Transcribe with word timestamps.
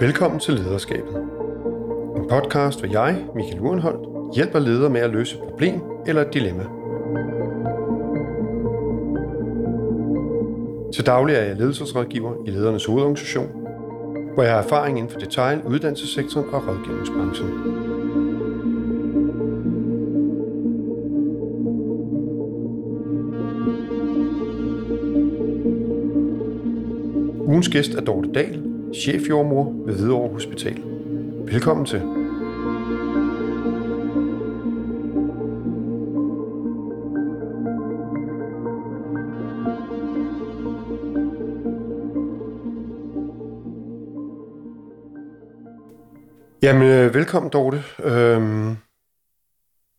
Velkommen 0.00 0.40
til 0.40 0.54
Lederskabet. 0.54 1.16
En 2.16 2.28
podcast, 2.28 2.78
hvor 2.80 2.88
jeg, 2.92 3.24
Michael 3.34 3.60
Urenholdt, 3.60 4.34
hjælper 4.34 4.58
ledere 4.58 4.90
med 4.90 5.00
at 5.00 5.10
løse 5.10 5.36
et 5.36 5.42
problem 5.42 5.80
eller 6.06 6.22
et 6.22 6.34
dilemma. 6.34 6.62
Til 10.94 11.06
daglig 11.06 11.34
er 11.34 11.42
jeg 11.42 11.56
ledelsesrådgiver 11.56 12.32
i 12.46 12.50
Ledernes 12.50 12.84
Hovedorganisation, 12.84 13.48
hvor 14.34 14.42
jeg 14.42 14.52
har 14.52 14.62
erfaring 14.62 14.98
inden 14.98 15.12
for 15.12 15.20
detail, 15.20 15.62
uddannelsessektoren 15.66 16.48
og 16.52 16.62
rådgivningsbranchen. 16.68 17.48
Ugens 27.46 27.68
gæst 27.68 27.94
er 27.94 28.00
Dorte 28.00 28.32
Dahl, 28.32 28.67
chefjordmor 28.94 29.72
ved 29.86 29.94
Hvidovre 29.94 30.32
Hospital. 30.32 30.82
Velkommen 31.46 31.86
til. 31.86 32.02
Jamen, 46.62 46.82
øh, 46.82 47.14
velkommen 47.14 47.52
Dorte. 47.52 47.84
Øhm, 48.02 48.76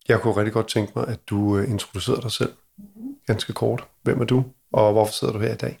jeg 0.08 0.20
kunne 0.20 0.36
rigtig 0.36 0.52
godt 0.52 0.68
tænke 0.68 0.92
mig, 0.96 1.08
at 1.08 1.20
du 1.30 1.58
øh, 1.58 1.70
introducerede 1.70 2.22
dig 2.22 2.30
selv 2.30 2.52
ganske 3.26 3.52
kort. 3.52 3.84
Hvem 4.02 4.20
er 4.20 4.24
du, 4.24 4.44
og 4.72 4.92
hvorfor 4.92 5.12
sidder 5.12 5.32
du 5.32 5.38
her 5.38 5.52
i 5.52 5.56
dag? 5.56 5.79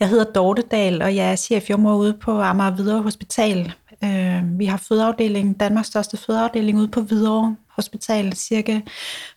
Jeg 0.00 0.08
hedder 0.08 0.24
Dorte 0.24 0.62
Dahl, 0.62 1.02
og 1.02 1.16
jeg 1.16 1.32
er 1.32 1.36
chefjommer 1.36 1.96
ude 1.96 2.14
på 2.14 2.40
Amager 2.40 2.70
Hvidovre 2.70 3.02
Hospital. 3.02 3.74
Øh, 4.04 4.58
vi 4.58 4.64
har 4.64 4.76
fødeafdeling, 4.88 5.60
Danmarks 5.60 5.88
største 5.88 6.16
fødeafdeling 6.16 6.78
ude 6.78 6.88
på 6.88 7.00
Hvidovre 7.00 7.56
Hospital, 7.68 8.32
cirka 8.32 8.80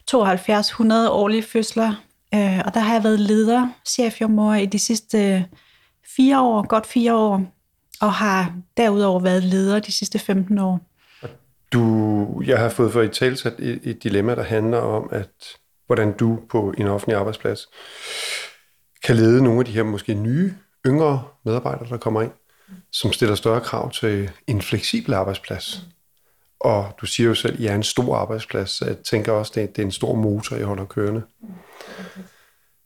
7200 0.08 1.12
årlige 1.12 1.44
fødsler. 1.44 1.94
Øh, 2.34 2.60
og 2.66 2.74
der 2.74 2.80
har 2.80 2.94
jeg 2.94 3.04
været 3.04 3.20
leder, 3.20 3.68
chefjommer 3.86 4.56
i 4.56 4.66
de 4.66 4.80
sidste 4.80 5.18
øh, 5.18 5.42
fire 6.16 6.42
år, 6.42 6.68
godt 6.68 6.86
fire 6.86 7.16
år, 7.16 7.42
og 8.02 8.14
har 8.14 8.56
derudover 8.78 9.20
været 9.20 9.44
leder 9.44 9.80
de 9.80 9.92
sidste 9.92 10.20
15 10.20 10.60
år. 10.60 10.80
Du, 11.74 12.42
jeg 12.46 12.60
har 12.60 12.70
fået 12.70 12.94
for 12.94 13.02
et 13.02 13.12
talsat 13.12 13.54
et, 13.60 13.80
et 13.84 14.04
dilemma, 14.04 14.36
der 14.36 14.44
handler 14.44 14.78
om, 14.78 15.10
at 15.12 15.30
hvordan 15.86 16.18
du 16.18 16.40
på 16.50 16.74
en 16.78 16.88
offentlig 16.88 17.18
arbejdsplads 17.18 17.68
kan 19.04 19.16
lede 19.16 19.44
nogle 19.44 19.60
af 19.60 19.66
de 19.66 19.72
her 19.72 19.84
måske 19.84 20.14
nye, 20.14 20.54
yngre 20.86 21.24
medarbejdere, 21.46 21.90
der 21.90 21.98
kommer 21.98 22.22
ind, 22.22 22.32
som 22.92 23.14
stiller 23.14 23.36
større 23.36 23.62
krav 23.62 23.92
til 23.92 24.32
en 24.48 24.62
fleksibel 24.62 25.14
arbejdsplads. 25.14 25.82
Og 26.60 26.94
du 27.02 27.06
siger 27.06 27.28
jo 27.28 27.36
selv, 27.36 27.54
at 27.54 27.60
I 27.60 27.66
er 27.66 27.76
en 27.76 27.84
stor 27.84 28.16
arbejdsplads, 28.16 28.70
så 28.70 28.86
jeg 28.86 28.98
tænker 28.98 29.32
også, 29.32 29.60
at 29.60 29.76
det 29.76 29.82
er 29.82 29.86
en 29.86 29.92
stor 29.92 30.16
motor, 30.16 30.56
I 30.56 30.62
holder 30.62 30.86
kørende. 30.86 31.22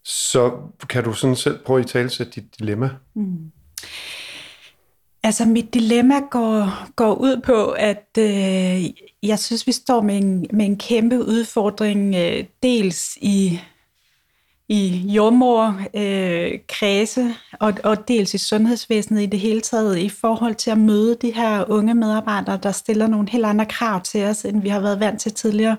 Så 0.03 0.51
kan 0.89 1.03
du 1.03 1.13
sådan 1.13 1.35
selv 1.35 1.59
prøve 1.65 1.79
at 1.79 1.87
tale 1.87 2.09
dit 2.09 2.59
dilemma? 2.59 2.89
Mm. 3.15 3.51
Altså 5.23 5.45
mit 5.45 5.73
dilemma 5.73 6.19
går, 6.31 6.87
går 6.95 7.13
ud 7.13 7.41
på, 7.41 7.71
at 7.71 8.07
øh, 8.19 8.83
jeg 9.23 9.39
synes, 9.39 9.67
vi 9.67 9.71
står 9.71 10.01
med 10.01 10.17
en, 10.17 10.45
med 10.53 10.65
en 10.65 10.77
kæmpe 10.77 11.19
udfordring, 11.25 12.15
øh, 12.15 12.45
dels 12.63 13.17
i 13.21 13.59
i 14.69 15.03
jordmor-kredse 15.15 17.21
øh, 17.21 17.31
og, 17.59 17.73
og 17.83 18.07
dels 18.07 18.33
i 18.33 18.37
sundhedsvæsenet 18.37 19.21
i 19.21 19.25
det 19.25 19.39
hele 19.39 19.61
taget 19.61 19.97
i 19.97 20.09
forhold 20.09 20.55
til 20.55 20.71
at 20.71 20.77
møde 20.77 21.17
de 21.21 21.31
her 21.31 21.69
unge 21.69 21.93
medarbejdere, 21.93 22.59
der 22.63 22.71
stiller 22.71 23.07
nogle 23.07 23.29
helt 23.29 23.45
andre 23.45 23.65
krav 23.65 24.01
til 24.01 24.25
os, 24.25 24.45
end 24.45 24.61
vi 24.61 24.69
har 24.69 24.79
været 24.79 24.99
vant 24.99 25.21
til 25.21 25.33
tidligere. 25.33 25.77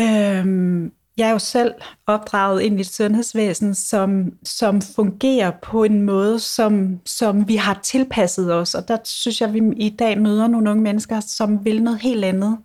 Øhm, 0.00 0.92
jeg 1.16 1.28
er 1.28 1.32
jo 1.32 1.38
selv 1.38 1.74
opdraget 2.06 2.62
ind 2.62 2.78
i 2.78 2.80
et 2.80 2.86
sundhedsvæsen, 2.86 3.74
som, 3.74 4.32
som 4.44 4.80
fungerer 4.80 5.52
på 5.62 5.84
en 5.84 6.02
måde, 6.02 6.40
som, 6.40 7.00
som 7.06 7.48
vi 7.48 7.56
har 7.56 7.80
tilpasset 7.82 8.54
os. 8.54 8.74
Og 8.74 8.88
der 8.88 8.98
synes 9.04 9.40
jeg, 9.40 9.48
at 9.48 9.54
vi 9.54 9.60
i 9.76 9.90
dag 9.90 10.20
møder 10.20 10.46
nogle 10.46 10.70
unge 10.70 10.82
mennesker, 10.82 11.20
som 11.20 11.64
vil 11.64 11.82
noget 11.82 12.00
helt 12.00 12.24
andet. 12.24 12.58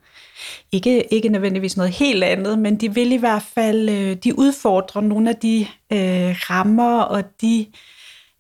Ikke, 0.72 1.14
ikke 1.14 1.30
nødvendigvis 1.30 1.78
noget 1.78 1.92
helt 1.92 2.24
andet, 2.24 2.60
men 2.60 2.76
de 2.76 2.94
vil 2.94 3.12
i 3.12 3.18
hvert 3.18 3.42
fald, 3.42 3.90
øh, 3.90 4.16
de 4.24 4.40
udfordrer 4.40 5.02
nogle 5.02 5.30
af 5.30 5.36
de 5.36 5.68
øh, 5.92 6.36
rammer 6.50 7.02
og 7.02 7.24
de 7.42 7.66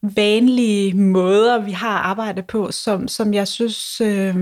vanlige 0.01 0.93
måder, 0.93 1.59
vi 1.59 1.71
har 1.71 1.97
arbejdet 1.97 2.47
på, 2.47 2.71
som, 2.71 3.07
som 3.07 3.33
jeg 3.33 3.47
synes 3.47 4.01
øh, 4.01 4.35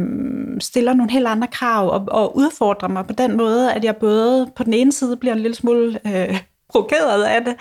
stiller 0.60 0.94
nogle 0.94 1.12
helt 1.12 1.28
andre 1.28 1.48
krav 1.48 1.90
og, 1.90 2.06
og 2.08 2.38
udfordrer 2.38 2.88
mig 2.88 3.08
på 3.08 3.14
den 3.14 3.38
måde, 3.38 3.74
at 3.74 3.84
jeg 3.84 3.96
både 3.96 4.52
på 4.56 4.64
den 4.64 4.74
ene 4.74 4.92
side 4.92 5.18
bliver 5.18 5.34
en 5.34 5.42
lille 5.42 5.56
smule 5.56 6.00
øh, 6.08 6.42
provokeret 6.70 7.24
af 7.24 7.46
det, 7.46 7.56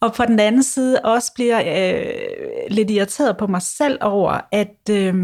og 0.00 0.14
på 0.14 0.24
den 0.24 0.40
anden 0.40 0.62
side 0.62 1.00
også 1.04 1.32
bliver 1.34 1.60
øh, 1.60 2.04
lidt 2.70 2.90
irriteret 2.90 3.36
på 3.36 3.46
mig 3.46 3.62
selv 3.62 3.98
over, 4.00 4.40
at, 4.52 4.76
øh, 4.90 5.14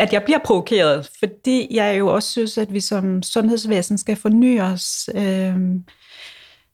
at 0.00 0.12
jeg 0.12 0.22
bliver 0.22 0.38
provokeret, 0.44 1.10
fordi 1.18 1.68
jeg 1.70 1.98
jo 1.98 2.06
også 2.06 2.30
synes, 2.30 2.58
at 2.58 2.72
vi 2.72 2.80
som 2.80 3.22
sundhedsvæsen 3.22 3.98
skal 3.98 4.16
forny 4.16 4.60
os 4.60 5.10
øh, 5.14 5.56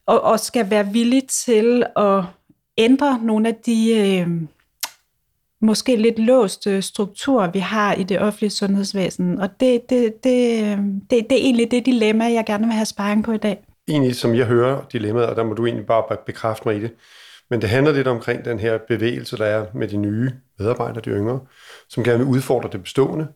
og, 0.06 0.20
og 0.20 0.40
skal 0.40 0.70
være 0.70 0.92
villige 0.92 1.26
til 1.28 1.86
at 1.96 2.22
ændre 2.78 3.20
nogle 3.22 3.48
af 3.48 3.54
de 3.54 3.94
øh, 3.96 4.28
måske 5.60 5.96
lidt 5.96 6.18
låste 6.18 6.82
strukturer, 6.82 7.50
vi 7.50 7.58
har 7.58 7.94
i 7.94 8.02
det 8.02 8.20
offentlige 8.20 8.50
sundhedsvæsen. 8.50 9.40
Og 9.40 9.60
det, 9.60 9.90
det, 9.90 10.24
det, 10.24 10.72
øhm, 10.72 11.00
det, 11.00 11.30
det 11.30 11.32
er 11.32 11.42
egentlig 11.42 11.70
det 11.70 11.86
dilemma, 11.86 12.24
jeg 12.24 12.44
gerne 12.46 12.66
vil 12.66 12.74
have 12.74 12.86
sparring 12.86 13.24
på 13.24 13.32
i 13.32 13.36
dag. 13.36 13.64
Egentlig, 13.88 14.16
som 14.16 14.34
jeg 14.34 14.46
hører 14.46 14.82
dilemmaet, 14.92 15.26
og 15.26 15.36
der 15.36 15.44
må 15.44 15.54
du 15.54 15.66
egentlig 15.66 15.86
bare 15.86 16.16
bekræfte 16.26 16.68
mig 16.68 16.76
i 16.76 16.80
det, 16.80 16.90
men 17.50 17.60
det 17.60 17.68
handler 17.68 17.92
lidt 17.92 18.08
omkring 18.08 18.44
den 18.44 18.58
her 18.58 18.78
bevægelse, 18.88 19.36
der 19.36 19.46
er 19.46 19.66
med 19.74 19.88
de 19.88 19.96
nye 19.96 20.32
medarbejdere, 20.58 21.00
de 21.00 21.10
yngre, 21.10 21.40
som 21.88 22.04
gerne 22.04 22.18
vil 22.18 22.26
udfordre 22.26 22.68
det 22.72 22.82
bestående, 22.82 23.28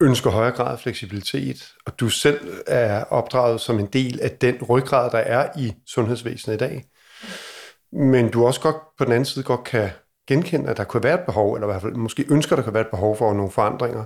ønsker 0.00 0.30
højere 0.30 0.56
grad 0.56 0.72
af 0.72 0.78
fleksibilitet, 0.78 1.72
og 1.86 2.00
du 2.00 2.08
selv 2.08 2.62
er 2.66 3.04
opdraget 3.04 3.60
som 3.60 3.78
en 3.78 3.86
del 3.86 4.20
af 4.20 4.30
den 4.30 4.62
ryggrad, 4.62 5.10
der 5.10 5.18
er 5.18 5.48
i 5.58 5.74
sundhedsvæsenet 5.86 6.54
i 6.54 6.58
dag. 6.58 6.84
Men 7.92 8.30
du 8.30 8.46
også 8.46 8.60
godt 8.60 8.76
på 8.98 9.04
den 9.04 9.12
anden 9.12 9.24
side 9.24 9.44
godt 9.44 9.64
kan 9.64 9.90
genkende, 10.28 10.70
at 10.70 10.76
der 10.76 10.84
kunne 10.84 11.02
være 11.02 11.20
et 11.20 11.26
behov, 11.26 11.54
eller 11.54 11.66
i 11.66 11.70
hvert 11.70 11.82
fald 11.82 11.94
måske 11.94 12.26
ønsker, 12.28 12.56
der 12.56 12.62
kunne 12.62 12.74
være 12.74 12.84
et 12.84 12.90
behov 12.90 13.16
for 13.16 13.34
nogle 13.34 13.50
forandringer. 13.50 14.04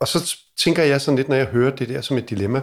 Og 0.00 0.08
så 0.08 0.36
tænker 0.64 0.82
jeg 0.82 1.00
sådan 1.00 1.16
lidt, 1.16 1.28
når 1.28 1.36
jeg 1.36 1.46
hører 1.46 1.76
det 1.76 1.88
der 1.88 2.00
som 2.00 2.18
et 2.18 2.30
dilemma. 2.30 2.62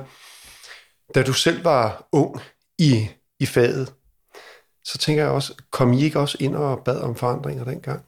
Da 1.15 1.23
du 1.23 1.33
selv 1.33 1.63
var 1.63 2.07
ung 2.11 2.41
i, 2.79 3.09
i 3.39 3.45
faget, 3.45 3.93
så 4.85 4.97
tænker 4.97 5.23
jeg 5.23 5.31
også, 5.31 5.53
kom 5.71 5.93
I 5.93 6.03
ikke 6.03 6.19
også 6.19 6.37
ind 6.39 6.55
og 6.55 6.79
bad 6.79 6.99
om 7.01 7.15
forandringer 7.15 7.63
dengang? 7.63 8.01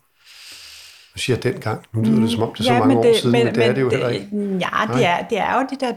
Nu 1.15 1.19
siger 1.19 1.37
jeg 1.37 1.43
dengang, 1.43 1.85
nu 1.93 2.01
lyder 2.01 2.19
det 2.19 2.31
som 2.31 2.43
om 2.43 2.53
det 2.53 2.59
er 2.59 2.63
så 2.63 2.73
ja, 2.73 2.79
mange 2.79 3.03
det, 3.03 3.09
år 3.09 3.15
siden, 3.15 3.31
men, 3.31 3.45
men 3.45 3.55
det 3.55 3.65
er 3.65 3.73
det 3.73 3.81
jo 3.81 3.89
heller 3.89 4.09
ikke. 4.09 4.27
Ja, 4.35 4.97
det 4.97 5.05
er, 5.05 5.27
det 5.27 5.37
er 5.37 5.59
jo 5.59 5.67
de 5.71 5.85
der 5.85 5.93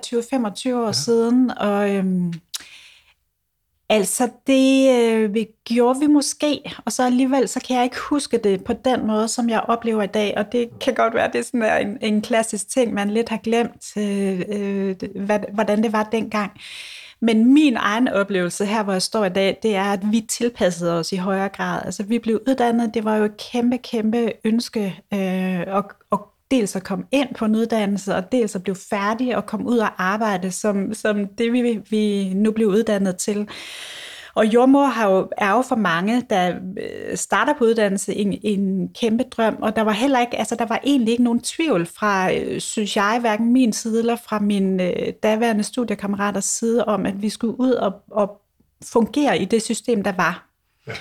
20-25 0.73 0.75
år 0.75 0.87
ja. 0.87 0.93
siden, 0.93 1.51
og 1.59 1.91
øhm, 1.91 2.33
altså 3.89 4.29
det 4.47 4.91
øh, 4.99 5.35
vi 5.35 5.47
gjorde 5.65 6.01
vi 6.01 6.07
måske, 6.07 6.63
og 6.85 6.93
så 6.93 7.07
alligevel, 7.07 7.49
så 7.49 7.61
kan 7.67 7.77
jeg 7.77 7.85
ikke 7.85 8.01
huske 8.01 8.39
det 8.39 8.65
på 8.65 8.73
den 8.85 9.07
måde, 9.07 9.29
som 9.29 9.49
jeg 9.49 9.61
oplever 9.61 10.03
i 10.03 10.07
dag, 10.07 10.35
og 10.37 10.53
det 10.53 10.69
kan 10.81 10.95
godt 10.95 11.15
være, 11.15 11.31
det 11.33 11.39
er 11.39 11.43
sådan 11.43 11.89
en, 11.89 11.99
en 12.01 12.23
klassisk 12.23 12.69
ting, 12.69 12.95
man 12.95 13.11
lidt 13.11 13.29
har 13.29 13.37
glemt, 13.37 13.97
øh, 13.97 14.43
øh, 14.49 14.97
hvad, 15.25 15.39
hvordan 15.53 15.83
det 15.83 15.93
var 15.93 16.09
dengang. 16.13 16.53
Men 17.23 17.55
min 17.55 17.77
egen 17.77 18.09
oplevelse 18.09 18.67
her, 18.67 18.83
hvor 18.83 18.93
jeg 18.93 19.03
står 19.03 19.25
i 19.25 19.29
dag, 19.29 19.59
det 19.63 19.77
er, 19.77 19.93
at 19.93 20.01
vi 20.11 20.21
tilpassede 20.21 20.99
os 20.99 21.13
i 21.13 21.17
højere 21.17 21.49
grad. 21.49 21.83
Altså 21.85 22.03
vi 22.03 22.19
blev 22.19 22.41
uddannet, 22.49 22.95
det 22.95 23.05
var 23.05 23.17
jo 23.17 23.25
et 23.25 23.37
kæmpe, 23.37 23.79
kæmpe 23.79 24.33
ønske 24.45 25.01
øh, 25.15 25.61
at, 25.61 25.85
at 26.13 26.19
dels 26.51 26.77
at 26.77 26.85
komme 26.85 27.05
ind 27.13 27.35
på 27.35 27.45
en 27.45 27.57
uddannelse, 27.57 28.15
og 28.15 28.33
dels 28.33 28.55
at 28.55 28.63
blive 28.63 28.77
færdig 28.91 29.37
og 29.37 29.47
komme 29.47 29.67
ud 29.67 29.79
og 29.79 30.05
arbejde, 30.05 30.51
som, 30.51 30.95
som 30.95 31.27
det 31.27 31.53
vi, 31.53 31.81
vi 31.91 32.35
nu 32.35 32.51
blev 32.51 32.69
uddannet 32.69 33.17
til. 33.17 33.49
Og 34.41 34.47
jordmor 34.47 34.85
har 34.85 35.11
jo, 35.11 35.29
er 35.39 35.51
jo 35.51 35.63
for 35.63 35.77
mange, 35.77 36.23
der 36.31 36.55
øh, 36.79 37.17
starter 37.17 37.55
på 37.59 37.65
uddannelse, 37.65 38.15
en, 38.15 38.39
en 38.43 38.89
kæmpe 38.95 39.25
drøm, 39.25 39.57
og 39.63 39.77
der 39.77 39.83
var 39.83 39.93
heller 39.93 40.21
ikke, 40.21 40.39
altså 40.39 40.55
der 40.55 40.67
var 40.67 40.81
egentlig 40.85 41.13
ikke 41.13 41.25
nogen 41.25 41.41
tvivl 41.41 41.87
fra, 41.87 42.35
øh, 42.35 42.61
synes 42.61 42.97
jeg, 42.97 43.19
hverken 43.21 43.53
min 43.53 43.73
side 43.73 43.99
eller 43.99 44.17
fra 44.17 44.39
min 44.39 44.81
øh, 44.81 45.13
daværende 45.23 45.65
studiekammeraters 45.65 46.45
side 46.45 46.85
om, 46.85 47.07
at 47.07 47.23
vi 47.23 47.29
skulle 47.29 47.61
ud 47.61 47.71
og, 47.71 47.93
og 48.11 48.41
fungere 48.85 49.39
i 49.39 49.45
det 49.45 49.63
system, 49.63 50.03
der 50.03 50.13
var. 50.13 50.49
Ja. 50.87 50.93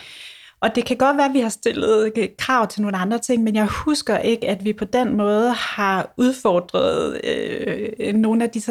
Og 0.61 0.75
det 0.75 0.85
kan 0.85 0.97
godt 0.97 1.17
være, 1.17 1.25
at 1.25 1.33
vi 1.33 1.39
har 1.39 1.49
stillet 1.49 2.11
øh, 2.17 2.29
krav 2.37 2.67
til 2.67 2.81
nogle 2.81 2.97
andre 2.97 3.19
ting, 3.19 3.43
men 3.43 3.55
jeg 3.55 3.67
husker 3.67 4.17
ikke, 4.17 4.47
at 4.47 4.65
vi 4.65 4.73
på 4.73 4.85
den 4.85 5.17
måde 5.17 5.53
har 5.53 6.13
udfordret 6.17 7.21
øh, 7.23 8.13
nogle 8.13 8.43
af 8.43 8.49
de 8.49 8.61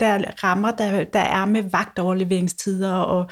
der 0.00 0.42
rammer, 0.44 0.70
der, 0.70 1.04
der 1.04 1.20
er 1.20 1.44
med 1.44 1.62
vagtoverleveringstider 1.62 2.94
og 2.94 3.30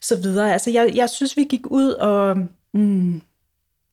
så 0.00 0.16
videre. 0.16 0.52
Altså 0.52 0.70
jeg, 0.70 0.92
jeg 0.94 1.10
synes, 1.10 1.36
vi 1.36 1.44
gik 1.44 1.66
ud 1.66 1.90
og 1.90 2.36
mm, 2.74 3.22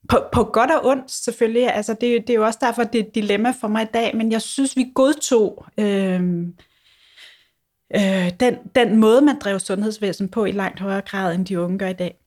på, 0.10 0.18
på 0.32 0.44
godt 0.44 0.72
og 0.72 0.86
ondt 0.86 1.12
selvfølgelig. 1.12 1.74
Altså, 1.74 1.94
det, 1.94 2.02
det 2.02 2.30
er 2.30 2.38
jo 2.38 2.46
også 2.46 2.60
derfor, 2.62 2.84
det 2.84 3.02
er 3.02 3.06
et 3.06 3.16
dilemma 3.16 3.54
for 3.62 3.68
mig 3.68 3.84
i 3.84 3.92
dag, 3.94 4.16
men 4.16 4.32
jeg 4.32 4.42
synes, 4.42 4.78
vi 4.78 4.92
godtog 4.96 5.66
øh, 5.78 6.22
øh, 7.96 8.32
den, 8.40 8.56
den 8.76 8.98
måde, 8.98 9.22
man 9.22 9.40
drev 9.40 9.60
sundhedsvæsen 9.60 10.30
på 10.30 10.46
i 10.46 10.52
langt 10.52 10.80
højere 10.80 11.02
grad, 11.02 11.36
end 11.36 11.46
de 11.46 11.60
unge 11.60 11.80
gør 11.80 11.88
i 11.88 11.94
dag. 11.94 12.25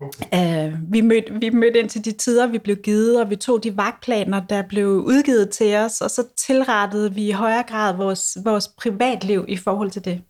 Okay. 0.00 0.68
Uh, 0.68 0.92
vi, 0.92 1.00
mødte, 1.00 1.32
vi 1.40 1.50
mødte 1.50 1.78
ind 1.78 1.88
til 1.88 2.04
de 2.04 2.12
tider, 2.12 2.46
vi 2.46 2.58
blev 2.58 2.76
givet, 2.76 3.20
og 3.20 3.30
vi 3.30 3.36
tog 3.36 3.64
de 3.64 3.76
vagtplaner, 3.76 4.46
der 4.46 4.62
blev 4.62 4.88
udgivet 4.88 5.50
til 5.50 5.76
os, 5.76 6.00
og 6.00 6.10
så 6.10 6.24
tilrettede 6.46 7.14
vi 7.14 7.28
i 7.28 7.30
højere 7.30 7.62
grad 7.62 7.96
vores, 7.96 8.38
vores 8.44 8.68
privatliv 8.68 9.44
i 9.48 9.56
forhold 9.56 9.90
til 9.90 10.04
det. 10.04 10.20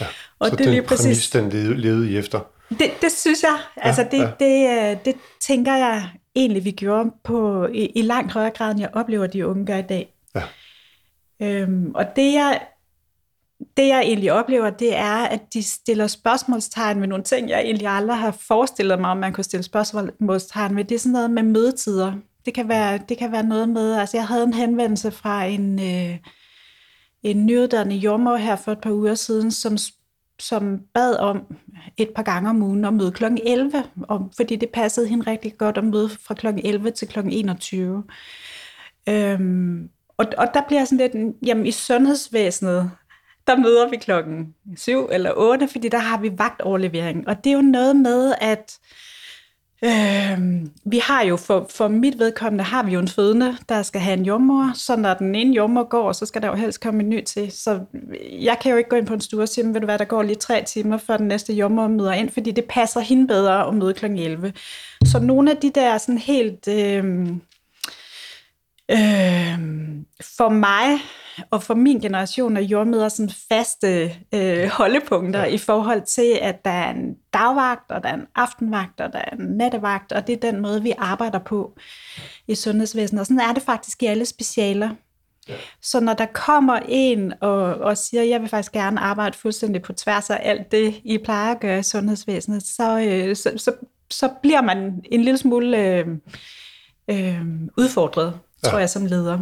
Ja, 0.00 0.06
og 0.38 0.48
så 0.48 0.56
det 0.56 0.66
er 0.66 0.70
lige 0.70 0.82
præcis, 0.82 1.04
præmis, 1.04 1.30
den 1.30 1.48
levede, 1.48 1.80
levede 1.80 2.10
I 2.10 2.16
efter? 2.16 2.40
Det, 2.68 2.90
det 3.02 3.12
synes 3.12 3.42
jeg. 3.42 3.58
Ja, 3.76 3.82
altså 3.82 4.06
det, 4.10 4.18
ja. 4.18 4.30
det, 4.40 4.90
øh, 4.92 5.04
det 5.04 5.14
tænker 5.40 5.76
jeg 5.76 6.08
egentlig, 6.34 6.64
vi 6.64 6.70
gjorde 6.70 7.10
på, 7.24 7.66
i, 7.66 7.86
i 7.86 8.02
langt 8.02 8.32
højere 8.32 8.50
grad, 8.50 8.70
end 8.70 8.80
jeg 8.80 8.90
oplever, 8.92 9.26
de 9.26 9.46
unge 9.46 9.66
gør 9.66 9.76
i 9.76 9.82
dag. 9.82 10.14
Ja. 10.34 10.42
Øhm, 11.42 11.92
og 11.94 12.06
det 12.16 12.32
jeg, 12.32 12.60
det, 13.76 13.88
jeg 13.88 14.00
egentlig 14.00 14.32
oplever, 14.32 14.70
det 14.70 14.96
er, 14.96 15.16
at 15.16 15.54
de 15.54 15.62
stiller 15.62 16.06
spørgsmålstegn 16.06 17.00
ved 17.00 17.08
nogle 17.08 17.24
ting, 17.24 17.48
jeg 17.48 17.60
egentlig 17.60 17.88
aldrig 17.88 18.18
har 18.18 18.30
forestillet 18.30 19.00
mig, 19.00 19.10
om 19.10 19.16
man 19.16 19.32
kunne 19.32 19.44
stille 19.44 19.62
spørgsmålstegn 19.62 20.74
med. 20.74 20.84
Det 20.84 20.94
er 20.94 20.98
sådan 20.98 21.12
noget 21.12 21.30
med 21.30 21.42
mødetider. 21.42 22.12
Det 22.46 22.54
kan 22.54 22.68
være, 22.68 22.98
det 23.08 23.18
kan 23.18 23.32
være 23.32 23.42
noget 23.42 23.68
med, 23.68 23.94
altså 23.94 24.16
jeg 24.16 24.26
havde 24.26 24.44
en 24.44 24.54
henvendelse 24.54 25.10
fra 25.10 25.44
en, 25.44 25.80
øh, 25.80 26.18
en 27.22 27.46
nyuddannet 27.46 27.96
jordmor 27.96 28.36
her 28.36 28.56
for 28.56 28.72
et 28.72 28.80
par 28.80 28.92
uger 28.92 29.14
siden, 29.14 29.50
som 29.50 29.78
som 30.40 30.80
bad 30.94 31.16
om 31.16 31.56
et 31.96 32.10
par 32.16 32.22
gange 32.22 32.50
om 32.50 32.62
ugen 32.62 32.84
at 32.84 32.94
møde 32.94 33.12
kl. 33.12 33.24
11, 33.24 33.84
og, 34.02 34.30
fordi 34.36 34.56
det 34.56 34.68
passede 34.70 35.08
hende 35.08 35.30
rigtig 35.30 35.58
godt 35.58 35.78
at 35.78 35.84
møde 35.84 36.08
fra 36.08 36.34
kl. 36.34 36.46
11 36.46 36.90
til 36.90 37.08
kl. 37.08 37.18
21. 37.30 38.04
Øhm, 39.08 39.88
og, 40.16 40.26
og 40.38 40.46
der 40.54 40.60
bliver 40.68 40.84
sådan 40.84 40.98
lidt, 40.98 41.36
jamen 41.46 41.66
i 41.66 41.70
sundhedsvæsenet, 41.70 42.90
der 43.48 43.56
møder 43.56 43.88
vi 43.88 43.96
klokken 43.96 44.54
7 44.76 45.08
eller 45.12 45.32
8, 45.36 45.68
fordi 45.68 45.88
der 45.88 45.98
har 45.98 46.20
vi 46.20 46.30
vagtoverlevering. 46.38 47.28
Og 47.28 47.44
det 47.44 47.50
er 47.50 47.54
jo 47.54 47.62
noget 47.62 47.96
med, 47.96 48.34
at 48.40 48.78
Øh, 49.84 50.66
vi 50.84 50.98
har 50.98 51.22
jo 51.22 51.36
for, 51.36 51.66
for 51.70 51.88
mit 51.88 52.18
vedkommende 52.18 52.64
har 52.64 52.82
vi 52.82 52.92
jo 52.92 53.00
en 53.00 53.08
fødende, 53.08 53.56
der 53.68 53.82
skal 53.82 54.00
have 54.00 54.18
en 54.18 54.24
jordmor, 54.24 54.72
så 54.74 54.96
når 54.96 55.14
den 55.14 55.34
ene 55.34 55.54
jordmor 55.54 55.88
går, 55.88 56.12
så 56.12 56.26
skal 56.26 56.42
der 56.42 56.48
jo 56.48 56.54
helst 56.54 56.80
komme 56.80 57.02
en 57.02 57.08
ny 57.08 57.24
til. 57.24 57.52
Så 57.52 57.80
jeg 58.40 58.58
kan 58.62 58.70
jo 58.70 58.76
ikke 58.76 58.90
gå 58.90 58.96
ind 58.96 59.06
på 59.06 59.14
en 59.14 59.20
stue 59.20 59.42
og 59.42 59.48
sige, 59.48 59.66
ved 59.66 59.80
du 59.80 59.84
hvad, 59.84 59.98
der 59.98 60.04
går 60.04 60.22
lige 60.22 60.36
tre 60.36 60.64
timer, 60.64 60.96
før 60.96 61.16
den 61.16 61.28
næste 61.28 61.52
jordmor 61.52 61.88
møder 61.88 62.12
ind, 62.12 62.30
fordi 62.30 62.50
det 62.50 62.64
passer 62.64 63.00
hende 63.00 63.26
bedre 63.26 63.66
at 63.66 63.74
møde 63.74 63.94
kl. 63.94 64.04
11. 64.04 64.52
Så 65.04 65.20
nogle 65.20 65.50
af 65.50 65.56
de 65.56 65.70
der 65.70 65.98
sådan 65.98 66.18
helt... 66.18 66.68
Øh, 66.68 67.28
øh, 68.90 69.58
for 70.36 70.48
mig 70.48 71.00
og 71.50 71.62
for 71.62 71.74
min 71.74 72.00
generation 72.00 72.56
er 72.56 72.60
jordmøder 72.60 73.08
sådan 73.08 73.32
faste 73.48 74.12
øh, 74.34 74.68
holdepunkter 74.68 75.40
ja. 75.40 75.46
i 75.46 75.58
forhold 75.58 76.02
til, 76.02 76.38
at 76.42 76.64
der 76.64 76.70
er 76.70 76.90
en 76.90 77.16
dagvagt, 77.32 77.90
og 77.90 78.02
der 78.02 78.08
er 78.08 78.14
en 78.14 78.26
aftenvagt, 78.34 79.00
og 79.00 79.12
der 79.12 79.18
er 79.18 79.36
en 79.36 79.56
nattevagt, 79.56 80.12
og 80.12 80.26
det 80.26 80.32
er 80.32 80.50
den 80.50 80.60
måde, 80.60 80.82
vi 80.82 80.92
arbejder 80.98 81.38
på 81.38 81.78
i 82.48 82.54
sundhedsvæsenet. 82.54 83.20
Og 83.20 83.26
sådan 83.26 83.40
er 83.40 83.52
det 83.52 83.62
faktisk 83.62 84.02
i 84.02 84.06
alle 84.06 84.26
specialer. 84.26 84.90
Ja. 85.48 85.54
Så 85.82 86.00
når 86.00 86.14
der 86.14 86.26
kommer 86.26 86.80
en 86.88 87.32
og, 87.40 87.62
og 87.64 87.98
siger, 87.98 88.22
jeg 88.22 88.40
vil 88.40 88.48
faktisk 88.48 88.72
gerne 88.72 89.00
arbejde 89.00 89.38
fuldstændig 89.38 89.82
på 89.82 89.92
tværs 89.92 90.30
af 90.30 90.40
alt 90.42 90.72
det, 90.72 91.00
I 91.04 91.18
plejer 91.18 91.54
at 91.54 91.60
gøre 91.60 91.78
i 91.78 91.82
sundhedsvæsenet, 91.82 92.62
så, 92.62 93.00
øh, 93.00 93.36
så, 93.36 93.52
så, 93.56 93.72
så 94.10 94.30
bliver 94.42 94.62
man 94.62 95.00
en 95.04 95.22
lille 95.22 95.38
smule 95.38 95.78
øh, 95.78 96.06
øh, 97.10 97.46
udfordret, 97.76 98.38
ja. 98.64 98.70
tror 98.70 98.78
jeg, 98.78 98.90
som 98.90 99.06
leder. 99.06 99.38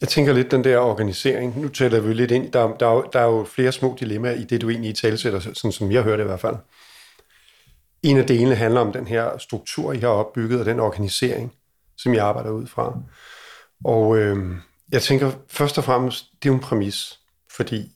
Jeg 0.00 0.08
tænker 0.08 0.32
lidt 0.32 0.50
den 0.50 0.64
der 0.64 0.78
organisering. 0.78 1.60
Nu 1.60 1.68
taler 1.68 2.00
vi 2.00 2.14
lidt 2.14 2.30
ind. 2.30 2.52
Der, 2.52 2.76
der, 2.76 3.02
der 3.12 3.20
er 3.20 3.24
jo 3.24 3.44
flere 3.44 3.72
små 3.72 3.96
dilemmaer 4.00 4.34
i 4.34 4.44
det, 4.44 4.60
du 4.60 4.70
egentlig 4.70 4.90
i 4.90 4.94
talsætter, 4.94 5.40
sådan 5.40 5.72
som 5.72 5.92
jeg 5.92 6.02
hørte 6.02 6.16
det 6.16 6.24
i 6.24 6.28
hvert 6.28 6.40
fald. 6.40 6.56
En 8.02 8.18
af 8.18 8.26
delene 8.26 8.54
handler 8.54 8.80
om 8.80 8.92
den 8.92 9.06
her 9.06 9.38
struktur, 9.38 9.92
I 9.92 9.98
har 9.98 10.08
opbygget, 10.08 10.60
og 10.60 10.66
den 10.66 10.80
organisering, 10.80 11.52
som 11.96 12.14
jeg 12.14 12.24
arbejder 12.24 12.50
ud 12.50 12.66
fra. 12.66 12.98
Og 13.84 14.16
øh, 14.16 14.56
jeg 14.92 15.02
tænker 15.02 15.30
først 15.48 15.78
og 15.78 15.84
fremmest, 15.84 16.24
det 16.42 16.48
er 16.48 16.52
jo 16.52 16.54
en 16.54 16.60
præmis, 16.60 17.18
fordi 17.56 17.92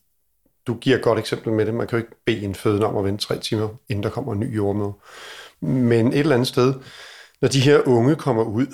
du 0.67 0.75
giver 0.75 0.97
et 0.97 1.03
godt 1.03 1.19
eksempel 1.19 1.53
med 1.53 1.67
det. 1.67 1.75
Man 1.75 1.87
kan 1.87 1.99
jo 1.99 2.05
ikke 2.05 2.17
bede 2.27 2.45
en 2.45 2.55
fødende 2.55 2.87
om 2.87 2.97
at 2.97 3.05
vente 3.05 3.27
tre 3.27 3.39
timer, 3.39 3.69
inden 3.89 4.03
der 4.03 4.11
kommer 4.11 4.33
en 4.33 4.41
ny 4.41 4.57
jordmøde. 4.57 4.93
Men 5.61 6.07
et 6.07 6.19
eller 6.19 6.35
andet 6.35 6.49
sted, 6.49 6.75
når 7.41 7.49
de 7.49 7.61
her 7.61 7.81
unge 7.87 8.17
kommer 8.17 8.43
ud, 8.43 8.67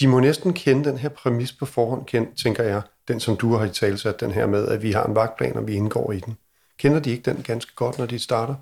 de 0.00 0.08
må 0.08 0.20
næsten 0.20 0.52
kende 0.52 0.90
den 0.90 0.98
her 0.98 1.08
præmis 1.08 1.52
på 1.52 1.66
forhånd, 1.66 2.06
kendt, 2.06 2.38
tænker 2.42 2.62
jeg, 2.62 2.82
den 3.08 3.20
som 3.20 3.36
du 3.36 3.54
har 3.54 3.66
i 3.66 3.70
talsat, 3.70 4.20
den 4.20 4.30
her 4.30 4.46
med, 4.46 4.68
at 4.68 4.82
vi 4.82 4.92
har 4.92 5.04
en 5.04 5.14
vagtplan, 5.14 5.56
og 5.56 5.66
vi 5.66 5.74
indgår 5.74 6.12
i 6.12 6.20
den. 6.20 6.36
Kender 6.78 7.00
de 7.00 7.10
ikke 7.10 7.30
den 7.30 7.42
ganske 7.42 7.74
godt, 7.74 7.98
når 7.98 8.06
de 8.06 8.18
starter? 8.18 8.54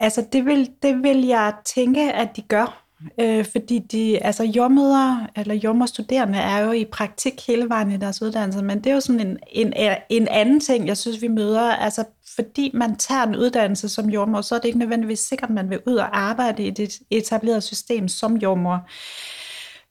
Altså, 0.00 0.26
det 0.32 0.44
vil, 0.44 0.70
det 0.82 1.02
vil 1.02 1.26
jeg 1.26 1.54
tænke, 1.64 2.12
at 2.12 2.28
de 2.36 2.42
gør. 2.42 2.82
Øh, 3.20 3.44
fordi 3.52 3.78
de, 3.78 4.24
altså 4.24 4.44
jordmøder 4.44 5.26
eller 5.36 5.54
jordmorstuderende 5.54 6.38
er 6.38 6.58
jo 6.58 6.72
i 6.72 6.84
praktik 6.84 7.46
hele 7.46 7.68
vejen 7.68 7.92
i 7.92 7.96
deres 7.96 8.22
uddannelse, 8.22 8.62
men 8.62 8.78
det 8.78 8.90
er 8.90 8.94
jo 8.94 9.00
sådan 9.00 9.26
en, 9.26 9.38
en, 9.48 9.72
en 10.08 10.28
anden 10.28 10.60
ting, 10.60 10.86
jeg 10.86 10.96
synes, 10.96 11.22
vi 11.22 11.28
møder. 11.28 11.60
Altså, 11.60 12.04
fordi 12.34 12.70
man 12.74 12.96
tager 12.96 13.22
en 13.22 13.36
uddannelse 13.36 13.88
som 13.88 14.10
jordmor, 14.10 14.40
så 14.40 14.54
er 14.54 14.58
det 14.58 14.68
ikke 14.68 14.78
nødvendigvis 14.78 15.18
sikkert, 15.18 15.50
at 15.50 15.54
man 15.54 15.70
vil 15.70 15.80
ud 15.86 15.94
og 15.94 16.18
arbejde 16.18 16.66
i 16.66 16.70
det 16.70 16.98
etablerede 17.10 17.60
system 17.60 18.08
som 18.08 18.36
jordmor. 18.36 18.88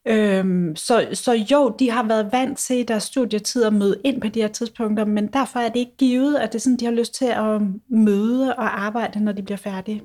Øhm, 0.07 0.75
så, 0.75 1.07
så 1.13 1.33
jo, 1.51 1.75
de 1.79 1.91
har 1.91 2.03
været 2.03 2.29
vant 2.31 2.57
til 2.57 2.79
i 2.79 2.83
deres 2.83 3.03
studietid 3.03 3.63
at 3.63 3.73
møde 3.73 4.01
ind 4.03 4.21
på 4.21 4.27
de 4.27 4.41
her 4.41 4.47
tidspunkter, 4.47 5.05
men 5.05 5.27
derfor 5.27 5.59
er 5.59 5.69
det 5.69 5.79
ikke 5.79 5.97
givet, 5.97 6.35
at 6.35 6.53
det 6.53 6.59
er 6.59 6.61
sådan, 6.61 6.77
de 6.77 6.85
har 6.85 6.91
lyst 6.91 7.15
til 7.15 7.25
at 7.25 7.61
møde 7.89 8.55
og 8.55 8.85
arbejde, 8.85 9.23
når 9.23 9.31
de 9.31 9.41
bliver 9.41 9.57
færdige. 9.57 10.01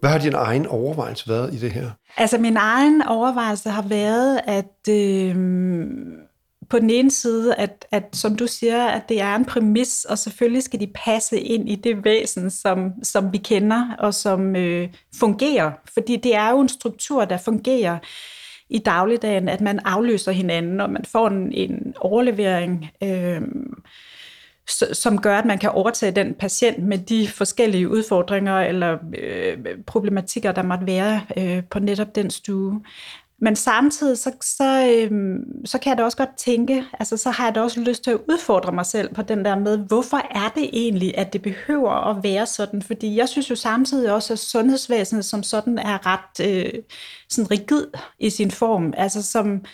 Hvad 0.00 0.10
har 0.10 0.18
din 0.18 0.34
egen 0.34 0.66
overvejelse 0.66 1.28
været 1.28 1.54
i 1.54 1.56
det 1.56 1.72
her? 1.72 1.90
Altså 2.16 2.38
min 2.38 2.56
egen 2.56 3.02
overvejelse 3.02 3.70
har 3.70 3.82
været, 3.82 4.40
at 4.44 4.88
øh, 4.88 5.36
på 6.70 6.78
den 6.78 6.90
ene 6.90 7.10
side, 7.10 7.54
at, 7.54 7.86
at 7.90 8.04
som 8.12 8.36
du 8.36 8.46
siger, 8.46 8.86
at 8.86 9.08
det 9.08 9.20
er 9.20 9.36
en 9.36 9.44
præmis, 9.44 10.04
og 10.04 10.18
selvfølgelig 10.18 10.62
skal 10.62 10.80
de 10.80 10.92
passe 10.94 11.40
ind 11.40 11.68
i 11.68 11.74
det 11.74 12.04
væsen, 12.04 12.50
som, 12.50 12.92
som 13.02 13.32
vi 13.32 13.38
kender 13.38 13.94
og 13.98 14.14
som 14.14 14.56
øh, 14.56 14.88
fungerer. 15.14 15.72
Fordi 15.94 16.16
det 16.16 16.34
er 16.34 16.50
jo 16.50 16.60
en 16.60 16.68
struktur, 16.68 17.24
der 17.24 17.36
fungerer 17.36 17.98
i 18.70 18.78
dagligdagen, 18.78 19.48
at 19.48 19.60
man 19.60 19.78
afløser 19.84 20.32
hinanden, 20.32 20.80
og 20.80 20.90
man 20.90 21.04
får 21.04 21.28
en, 21.28 21.52
en 21.52 21.94
overlevering, 22.00 22.90
øh, 23.02 23.42
som 24.92 25.20
gør, 25.20 25.38
at 25.38 25.44
man 25.44 25.58
kan 25.58 25.70
overtage 25.70 26.12
den 26.12 26.34
patient 26.34 26.78
med 26.78 26.98
de 26.98 27.28
forskellige 27.28 27.88
udfordringer 27.88 28.60
eller 28.60 28.98
øh, 29.18 29.58
problematikker, 29.86 30.52
der 30.52 30.62
måtte 30.62 30.86
være 30.86 31.20
øh, 31.36 31.64
på 31.70 31.78
netop 31.78 32.14
den 32.14 32.30
stue. 32.30 32.82
Men 33.40 33.56
samtidig, 33.56 34.18
så, 34.18 34.32
så, 34.40 34.94
øhm, 34.94 35.66
så 35.66 35.78
kan 35.78 35.90
jeg 35.90 35.98
da 35.98 36.04
også 36.04 36.16
godt 36.16 36.36
tænke, 36.36 36.84
altså 36.92 37.16
så 37.16 37.30
har 37.30 37.44
jeg 37.44 37.54
da 37.54 37.60
også 37.60 37.80
lyst 37.80 38.04
til 38.04 38.10
at 38.10 38.20
udfordre 38.28 38.72
mig 38.72 38.86
selv 38.86 39.14
på 39.14 39.22
den 39.22 39.44
der 39.44 39.58
med, 39.58 39.78
hvorfor 39.78 40.16
er 40.16 40.48
det 40.54 40.70
egentlig, 40.72 41.18
at 41.18 41.32
det 41.32 41.42
behøver 41.42 41.90
at 41.90 42.22
være 42.22 42.46
sådan? 42.46 42.82
Fordi 42.82 43.16
jeg 43.16 43.28
synes 43.28 43.50
jo 43.50 43.56
samtidig 43.56 44.12
også, 44.12 44.32
at 44.32 44.38
sundhedsvæsenet 44.38 45.24
som 45.24 45.42
sådan 45.42 45.78
er 45.78 46.06
ret 46.06 46.46
øh, 46.48 46.82
sådan 47.28 47.50
rigid 47.50 47.86
i 48.18 48.30
sin 48.30 48.50
form. 48.50 48.94
Altså 48.96 49.22
som, 49.22 49.64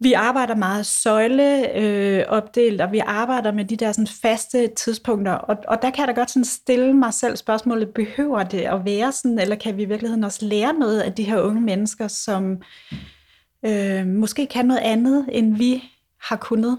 vi 0.00 0.12
arbejder 0.12 0.54
meget 0.54 0.86
søjleopdelt, 0.86 2.80
øh, 2.80 2.86
og 2.86 2.92
vi 2.92 2.98
arbejder 2.98 3.52
med 3.52 3.64
de 3.64 3.76
der 3.76 3.92
sådan, 3.92 4.06
faste 4.06 4.68
tidspunkter. 4.76 5.32
Og, 5.32 5.56
og 5.68 5.82
der 5.82 5.90
kan 5.90 6.06
jeg 6.06 6.14
da 6.14 6.20
godt 6.20 6.30
sådan, 6.30 6.44
stille 6.44 6.92
mig 6.92 7.14
selv 7.14 7.36
spørgsmålet, 7.36 7.94
behøver 7.94 8.42
det 8.42 8.60
at 8.60 8.84
være 8.84 9.12
sådan, 9.12 9.38
eller 9.38 9.56
kan 9.56 9.76
vi 9.76 9.82
i 9.82 9.86
virkeligheden 9.86 10.24
også 10.24 10.46
lære 10.46 10.72
noget 10.72 11.00
af 11.00 11.12
de 11.12 11.22
her 11.22 11.40
unge 11.40 11.60
mennesker, 11.60 12.08
som 12.08 12.62
øh, 13.64 14.06
måske 14.06 14.46
kan 14.46 14.66
noget 14.66 14.80
andet, 14.80 15.26
end 15.32 15.56
vi 15.56 15.82
har 16.20 16.36
kunnet? 16.36 16.78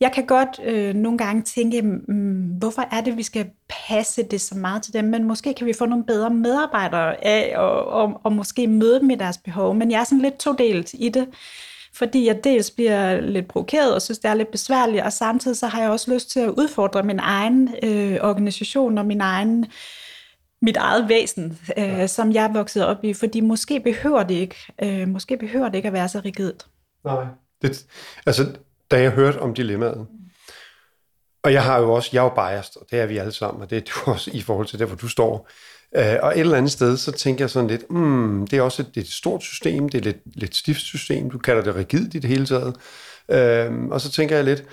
Jeg 0.00 0.12
kan 0.12 0.26
godt 0.26 0.60
øh, 0.64 0.94
nogle 0.94 1.18
gange 1.18 1.42
tænke, 1.42 1.82
mm, 1.82 2.58
hvorfor 2.58 2.82
er 2.92 3.00
det, 3.00 3.16
vi 3.16 3.22
skal 3.22 3.50
passe 3.88 4.22
det 4.22 4.40
så 4.40 4.54
meget 4.54 4.82
til 4.82 4.92
dem, 4.92 5.04
men 5.04 5.24
måske 5.24 5.54
kan 5.54 5.66
vi 5.66 5.72
få 5.72 5.86
nogle 5.86 6.04
bedre 6.04 6.30
medarbejdere 6.30 7.24
af, 7.24 7.58
og, 7.58 7.86
og, 7.86 8.20
og 8.24 8.32
måske 8.32 8.66
møde 8.66 9.00
dem 9.00 9.10
i 9.10 9.14
deres 9.14 9.38
behov. 9.38 9.74
Men 9.74 9.90
jeg 9.90 10.00
er 10.00 10.04
sådan 10.04 10.22
lidt 10.22 10.38
todelt 10.38 10.94
i 10.94 11.08
det 11.08 11.28
fordi 11.98 12.26
jeg 12.26 12.44
dels 12.44 12.70
bliver 12.70 13.20
lidt 13.20 13.48
provokeret 13.48 13.94
og 13.94 14.02
synes, 14.02 14.18
det 14.18 14.30
er 14.30 14.34
lidt 14.34 14.50
besværligt, 14.50 15.04
og 15.04 15.12
samtidig 15.12 15.56
så 15.56 15.66
har 15.66 15.82
jeg 15.82 15.90
også 15.90 16.12
lyst 16.14 16.30
til 16.30 16.40
at 16.40 16.48
udfordre 16.48 17.02
min 17.02 17.18
egen 17.18 17.74
øh, 17.82 18.18
organisation 18.20 18.98
og 18.98 19.06
min 19.06 19.20
egen 19.20 19.66
mit 20.62 20.76
eget 20.76 21.08
væsen, 21.08 21.58
øh, 21.78 21.84
ja. 21.84 22.06
som 22.06 22.32
jeg 22.32 22.44
er 22.44 22.52
vokset 22.52 22.86
op 22.86 23.04
i, 23.04 23.14
fordi 23.14 23.40
måske 23.40 23.80
behøver 23.80 24.22
det 24.22 24.34
ikke, 24.34 24.56
øh, 24.82 25.08
måske 25.08 25.36
behøver 25.36 25.68
det 25.68 25.76
ikke 25.76 25.86
at 25.86 25.92
være 25.92 26.08
så 26.08 26.20
rigidt. 26.24 26.66
Nej, 27.04 27.24
det, 27.62 27.86
altså 28.26 28.56
da 28.90 29.00
jeg 29.00 29.10
hørte 29.10 29.40
om 29.40 29.54
dilemmaet, 29.54 30.06
og 31.42 31.52
jeg 31.52 31.64
har 31.64 31.78
jo 31.78 31.92
også, 31.92 32.10
jeg 32.12 32.20
er 32.20 32.24
jo 32.24 32.28
biased, 32.28 32.76
og 32.80 32.86
det 32.90 33.00
er 33.00 33.06
vi 33.06 33.16
alle 33.16 33.32
sammen, 33.32 33.62
og 33.62 33.70
det 33.70 33.76
er 33.76 33.80
du 33.80 34.10
også 34.10 34.30
i 34.34 34.40
forhold 34.40 34.66
til 34.66 34.78
der, 34.78 34.86
hvor 34.86 34.96
du 34.96 35.08
står, 35.08 35.48
Øh, 35.94 36.16
og 36.22 36.32
et 36.32 36.40
eller 36.40 36.56
andet 36.56 36.72
sted, 36.72 36.96
så 36.96 37.12
tænker 37.12 37.44
jeg 37.44 37.50
sådan 37.50 37.70
lidt, 37.70 37.90
mm, 37.90 38.46
det 38.46 38.58
er 38.58 38.62
også 38.62 38.82
et, 38.82 38.88
det 38.88 38.96
er 38.96 39.04
et 39.04 39.12
stort 39.12 39.42
system, 39.42 39.88
det 39.88 39.98
er 39.98 40.02
lidt, 40.02 40.18
lidt 40.24 40.56
stift 40.56 40.80
system, 40.80 41.30
du 41.30 41.38
kalder 41.38 41.62
det 41.62 41.74
rigidt 41.74 42.14
i 42.14 42.18
det 42.18 42.30
hele 42.30 42.46
taget. 42.46 42.76
Øh, 43.30 43.84
og 43.90 44.00
så 44.00 44.10
tænker 44.10 44.36
jeg 44.36 44.44
lidt, 44.44 44.64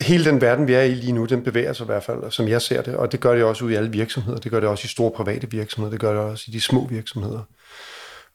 hele 0.00 0.24
den 0.24 0.40
verden, 0.40 0.66
vi 0.68 0.74
er 0.74 0.82
i 0.82 0.94
lige 0.94 1.12
nu, 1.12 1.24
den 1.24 1.42
bevæger 1.42 1.72
sig 1.72 1.84
i 1.84 1.86
hvert 1.86 2.02
fald, 2.02 2.30
som 2.30 2.48
jeg 2.48 2.62
ser 2.62 2.82
det, 2.82 2.96
og 2.96 3.12
det 3.12 3.20
gør 3.20 3.34
det 3.34 3.44
også 3.44 3.64
ud 3.64 3.70
i 3.70 3.74
alle 3.74 3.90
virksomheder, 3.90 4.38
det 4.38 4.50
gør 4.50 4.60
det 4.60 4.68
også 4.68 4.84
i 4.84 4.88
store 4.88 5.10
private 5.10 5.50
virksomheder, 5.50 5.90
det 5.90 6.00
gør 6.00 6.12
det 6.12 6.20
også 6.20 6.44
i 6.48 6.50
de 6.50 6.60
små 6.60 6.86
virksomheder. 6.86 7.42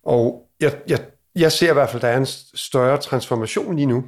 Og 0.03 0.49
jeg, 0.59 0.77
jeg, 0.87 0.99
jeg 1.35 1.51
ser 1.51 1.69
i 1.69 1.73
hvert 1.73 1.89
fald, 1.89 2.03
at 2.03 2.07
der 2.07 2.13
er 2.13 2.17
en 2.17 2.25
større 2.55 2.97
transformation 2.97 3.75
lige 3.75 3.85
nu 3.85 4.05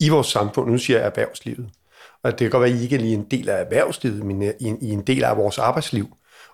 i 0.00 0.08
vores 0.08 0.26
samfund, 0.26 0.70
nu 0.70 0.78
siger 0.78 0.98
jeg 0.98 1.06
erhvervslivet. 1.06 1.70
Og 2.22 2.32
det 2.32 2.38
kan 2.38 2.50
godt 2.50 2.62
være, 2.62 2.70
at 2.70 2.78
I 2.78 2.82
ikke 2.82 2.96
er 2.96 3.00
lige 3.00 3.14
en 3.14 3.26
del 3.30 3.48
af 3.48 3.60
erhvervslivet, 3.60 4.24
men 4.24 4.42
I 4.42 4.46
er 4.68 4.76
en 4.80 5.02
del 5.02 5.24
af 5.24 5.36
vores 5.36 5.58
arbejdsliv, 5.58 6.08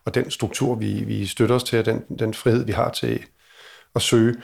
og 0.04 0.14
den 0.14 0.30
struktur, 0.30 0.75
vi, 0.75 1.04
vi 1.04 1.26
støtter 1.26 1.54
os 1.54 1.64
til, 1.64 1.78
og 1.78 1.87
den, 1.87 2.04
den 2.18 2.35
frihed, 2.35 2.64
vi 2.64 2.73
har 2.73 2.90
til 2.90 3.25
at 3.94 4.02
søge 4.02 4.35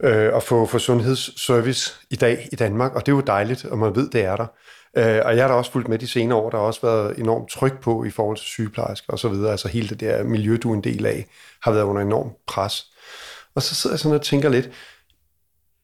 øh, 0.00 0.34
og 0.34 0.42
få 0.42 0.66
for 0.66 0.78
sundhedsservice 0.78 1.92
i 2.10 2.16
dag 2.16 2.48
i 2.52 2.56
Danmark, 2.56 2.94
og 2.94 3.06
det 3.06 3.12
er 3.12 3.16
jo 3.16 3.22
dejligt, 3.26 3.64
og 3.64 3.78
man 3.78 3.96
ved, 3.96 4.10
det 4.10 4.24
er 4.24 4.36
der. 4.36 4.46
Øh, 4.96 5.22
og 5.24 5.36
jeg 5.36 5.44
har 5.44 5.48
da 5.48 5.54
også 5.54 5.72
fulgt 5.72 5.88
med 5.88 5.98
de 5.98 6.08
senere 6.08 6.38
år, 6.38 6.50
der 6.50 6.58
har 6.58 6.64
også 6.64 6.80
været 6.82 7.18
enormt 7.18 7.50
tryk 7.50 7.80
på 7.80 8.04
i 8.04 8.10
forhold 8.10 8.36
til 8.36 8.46
sygeplejersker 8.46 9.12
og 9.12 9.18
så 9.18 9.28
videre, 9.28 9.50
altså 9.50 9.68
hele 9.68 9.88
det 9.88 10.00
der 10.00 10.22
miljø, 10.22 10.56
du 10.62 10.70
er 10.70 10.74
en 10.74 10.84
del 10.84 11.06
af, 11.06 11.26
har 11.62 11.72
været 11.72 11.84
under 11.84 12.02
enormt 12.02 12.32
pres. 12.46 12.86
Og 13.54 13.62
så 13.62 13.74
sidder 13.74 13.94
jeg 13.94 14.00
sådan 14.00 14.18
og 14.18 14.22
tænker 14.22 14.48
lidt, 14.48 14.70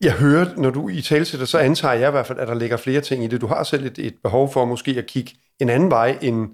jeg 0.02 0.12
hører, 0.12 0.56
når 0.56 0.70
du 0.70 0.88
i 0.88 1.02
talsætter, 1.02 1.46
så 1.46 1.58
antager 1.58 1.94
jeg 1.94 2.08
i 2.08 2.10
hvert 2.10 2.26
fald, 2.26 2.38
at 2.38 2.48
der 2.48 2.54
ligger 2.54 2.76
flere 2.76 3.00
ting 3.00 3.24
i 3.24 3.26
det. 3.26 3.40
Du 3.40 3.46
har 3.46 3.62
selv 3.62 3.84
et, 3.84 3.98
et 3.98 4.14
behov 4.22 4.52
for 4.52 4.64
måske 4.64 4.90
at 4.98 5.06
kigge 5.06 5.32
en 5.60 5.68
anden 5.68 5.90
vej, 5.90 6.18
end 6.22 6.48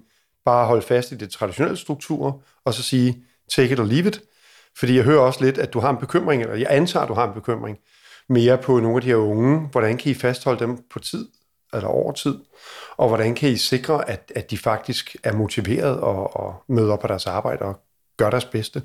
bare 0.45 0.61
at 0.61 0.67
holde 0.67 0.81
fast 0.81 1.11
i 1.11 1.15
det 1.15 1.29
traditionelle 1.29 1.77
struktur, 1.77 2.43
og 2.65 2.73
så 2.73 2.83
sige, 2.83 3.23
take 3.55 3.73
it 3.73 3.79
or 3.79 3.83
leave 3.83 4.07
it. 4.07 4.21
Fordi 4.77 4.95
jeg 4.95 5.03
hører 5.03 5.19
også 5.19 5.43
lidt, 5.43 5.57
at 5.57 5.73
du 5.73 5.79
har 5.79 5.89
en 5.89 5.97
bekymring, 5.97 6.41
eller 6.41 6.55
jeg 6.55 6.67
antager, 6.69 7.03
at 7.03 7.09
du 7.09 7.13
har 7.13 7.27
en 7.27 7.33
bekymring, 7.33 7.77
mere 8.29 8.57
på 8.57 8.79
nogle 8.79 8.95
af 8.95 9.01
de 9.01 9.07
her 9.07 9.15
unge. 9.15 9.67
Hvordan 9.71 9.97
kan 9.97 10.11
I 10.11 10.13
fastholde 10.13 10.59
dem 10.59 10.77
på 10.93 10.99
tid, 10.99 11.27
eller 11.73 11.87
over 11.87 12.11
tid? 12.11 12.35
Og 12.97 13.07
hvordan 13.07 13.35
kan 13.35 13.49
I 13.49 13.57
sikre, 13.57 14.09
at, 14.09 14.31
at 14.35 14.51
de 14.51 14.57
faktisk 14.57 15.15
er 15.23 15.33
motiveret 15.33 15.99
og, 15.99 16.37
og 16.37 16.63
møder 16.67 16.93
op 16.93 16.99
på 16.99 17.07
deres 17.07 17.27
arbejde 17.27 17.61
og 17.61 17.79
gør 18.17 18.29
deres 18.29 18.45
bedste, 18.45 18.83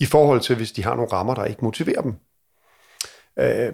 i 0.00 0.06
forhold 0.06 0.40
til, 0.40 0.56
hvis 0.56 0.72
de 0.72 0.84
har 0.84 0.94
nogle 0.94 1.12
rammer, 1.12 1.34
der 1.34 1.44
ikke 1.44 1.64
motiverer 1.64 2.02
dem? 2.02 2.14
Øh, 3.38 3.72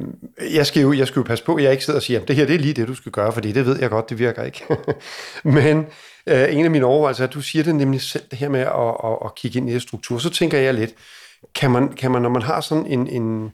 jeg, 0.55 0.67
skal 0.67 0.83
jo, 0.83 0.93
jeg 0.93 1.07
skal 1.07 1.21
jo 1.21 1.25
passe 1.25 1.45
på, 1.45 1.55
at 1.55 1.62
jeg 1.62 1.73
ikke 1.73 1.85
sidder 1.85 1.99
og 1.99 2.03
siger, 2.03 2.21
at 2.21 2.29
det 2.29 2.37
her 2.37 2.47
det 2.47 2.55
er 2.55 2.59
lige 2.59 2.75
det, 2.75 2.88
du 2.88 2.95
skal 2.95 3.12
gøre, 3.12 3.33
fordi 3.33 3.53
det 3.53 3.67
ved 3.67 3.81
jeg 3.81 3.91
godt, 3.91 4.11
det 4.11 4.19
virker 4.19 4.43
ikke. 4.43 4.65
Men 5.45 5.87
øh, 6.27 6.55
en 6.57 6.65
af 6.65 6.71
mine 6.71 6.87
overvejelser 6.87 7.25
er, 7.25 7.29
at 7.29 7.35
du 7.35 7.41
siger 7.41 7.62
det 7.62 7.75
nemlig 7.75 8.00
selv, 8.00 8.25
det 8.31 8.38
her 8.38 8.49
med 8.49 8.61
at, 8.61 8.97
at, 9.05 9.19
at 9.25 9.35
kigge 9.35 9.59
ind 9.59 9.71
i 9.71 9.75
det 9.75 9.83
struktur. 9.83 10.19
Så 10.19 10.31
tænker 10.31 10.59
jeg 10.59 10.75
lidt, 10.75 10.95
kan 11.55 11.71
man, 11.71 11.93
kan 11.93 12.11
man 12.11 12.23
når 12.23 12.29
man 12.29 12.43
har 12.43 12.61
sådan 12.61 12.87
en, 12.87 13.07
en, 13.07 13.50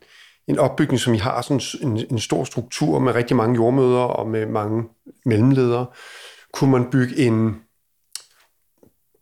en 0.49 0.59
opbygning, 0.59 1.01
som 1.01 1.15
I 1.15 1.19
har, 1.19 1.43
sådan 1.43 1.61
en, 1.83 2.07
en 2.11 2.19
stor 2.19 2.45
struktur 2.45 2.99
med 2.99 3.15
rigtig 3.15 3.37
mange 3.37 3.55
jordmøder 3.55 3.99
og 3.99 4.29
med 4.29 4.47
mange 4.47 4.85
mellemledere, 5.25 5.87
kunne 6.53 6.71
man 6.71 6.91
bygge 6.91 7.17
en 7.17 7.57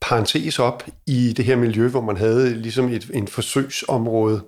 parentes 0.01 0.59
op 0.59 0.87
i 1.07 1.33
det 1.37 1.45
her 1.45 1.57
miljø, 1.57 1.89
hvor 1.89 2.01
man 2.01 2.17
havde 2.17 2.55
ligesom 2.55 2.89
et 2.89 3.11
en 3.15 3.29
forsøgsområde, 3.29 4.43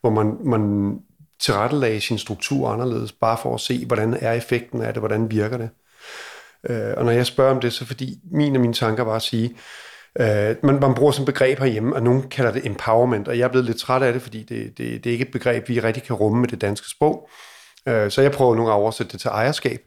hvor 0.00 0.10
man, 0.10 0.36
man 0.44 0.94
tilrettelagde 1.40 2.00
sin 2.00 2.18
struktur 2.18 2.68
anderledes, 2.68 3.12
bare 3.12 3.38
for 3.42 3.54
at 3.54 3.60
se, 3.60 3.86
hvordan 3.86 4.16
er 4.20 4.32
effekten 4.32 4.82
af 4.82 4.92
det, 4.92 5.00
hvordan 5.00 5.30
virker 5.30 5.56
det. 5.56 5.70
Øh, 6.70 6.94
og 6.96 7.04
når 7.04 7.12
jeg 7.12 7.26
spørger 7.26 7.54
om 7.54 7.60
det, 7.60 7.72
så 7.72 7.86
fordi 7.86 8.18
min 8.32 8.54
af 8.54 8.60
mine 8.60 8.74
tanker 8.74 9.04
var 9.04 9.16
at 9.16 9.22
sige, 9.22 9.56
øh, 10.20 10.56
man, 10.62 10.80
man 10.80 10.94
bruger 10.94 11.12
sådan 11.12 11.22
et 11.22 11.34
begreb 11.34 11.58
herhjemme, 11.58 11.94
og 11.94 12.02
nogen 12.02 12.28
kalder 12.28 12.52
det 12.52 12.66
empowerment, 12.66 13.28
og 13.28 13.38
jeg 13.38 13.44
er 13.44 13.48
blevet 13.48 13.66
lidt 13.66 13.78
træt 13.78 14.02
af 14.02 14.12
det, 14.12 14.22
fordi 14.22 14.42
det, 14.42 14.78
det, 14.78 15.04
det 15.04 15.10
er 15.10 15.12
ikke 15.12 15.24
et 15.24 15.32
begreb, 15.32 15.68
vi 15.68 15.80
rigtig 15.80 16.02
kan 16.02 16.16
rumme 16.16 16.40
med 16.40 16.48
det 16.48 16.60
danske 16.60 16.88
sprog. 16.90 17.28
Øh, 17.88 18.10
så 18.10 18.22
jeg 18.22 18.32
prøver 18.32 18.54
nogle 18.54 18.70
at 18.70 18.74
oversætte 18.74 19.12
det 19.12 19.20
til 19.20 19.28
ejerskab. 19.28 19.80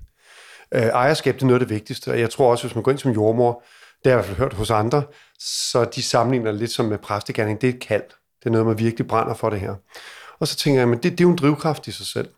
Øh, 0.76 0.82
ejerskab, 0.82 1.36
det 1.36 1.42
er 1.42 1.46
noget 1.46 1.62
af 1.62 1.68
det 1.68 1.76
vigtigste, 1.76 2.12
og 2.12 2.20
jeg 2.20 2.30
tror 2.30 2.52
også, 2.52 2.68
hvis 2.68 2.76
man 2.76 2.84
går 2.84 2.92
ind 2.92 3.00
som 3.00 3.12
jordmor, 3.12 3.64
det 4.04 4.12
har 4.12 4.20
jeg 4.20 4.26
i 4.26 4.26
hvert 4.26 4.26
fald 4.26 4.38
hørt 4.38 4.54
hos 4.54 4.72
andre, 4.72 5.04
så 5.40 5.86
de 5.86 6.04
sammenligner 6.04 6.52
lidt 6.52 6.72
som 6.72 6.86
med 6.86 6.98
præstegærning. 6.98 7.62
Det 7.62 7.70
er 7.70 7.74
et 7.74 7.80
kald. 7.80 8.04
Det 8.40 8.46
er 8.46 8.50
noget, 8.50 8.68
man 8.68 8.80
virkelig 8.80 9.08
brænder 9.08 9.34
for 9.34 9.50
det 9.50 9.60
her. 9.60 9.76
Og 10.42 10.48
så 10.48 10.56
tænker 10.56 10.82
jeg, 10.82 10.88
men 10.88 10.98
det, 10.98 11.12
det 11.12 11.20
er 11.20 11.24
jo 11.24 11.32
en 11.32 11.38
drivkraft 11.38 11.88
i 11.88 11.92
sig 11.92 12.06
selv. 12.06 12.30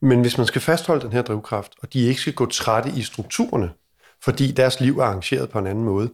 Men 0.00 0.20
hvis 0.20 0.38
man 0.38 0.46
skal 0.46 0.60
fastholde 0.60 1.02
den 1.02 1.12
her 1.12 1.22
drivkraft, 1.22 1.72
og 1.82 1.92
de 1.92 2.00
ikke 2.00 2.20
skal 2.20 2.32
gå 2.32 2.46
trætte 2.46 2.90
i 2.96 3.02
strukturerne, 3.02 3.72
fordi 4.22 4.50
deres 4.50 4.80
liv 4.80 4.98
er 4.98 5.04
arrangeret 5.04 5.50
på 5.50 5.58
en 5.58 5.66
anden 5.66 5.84
måde, 5.84 6.10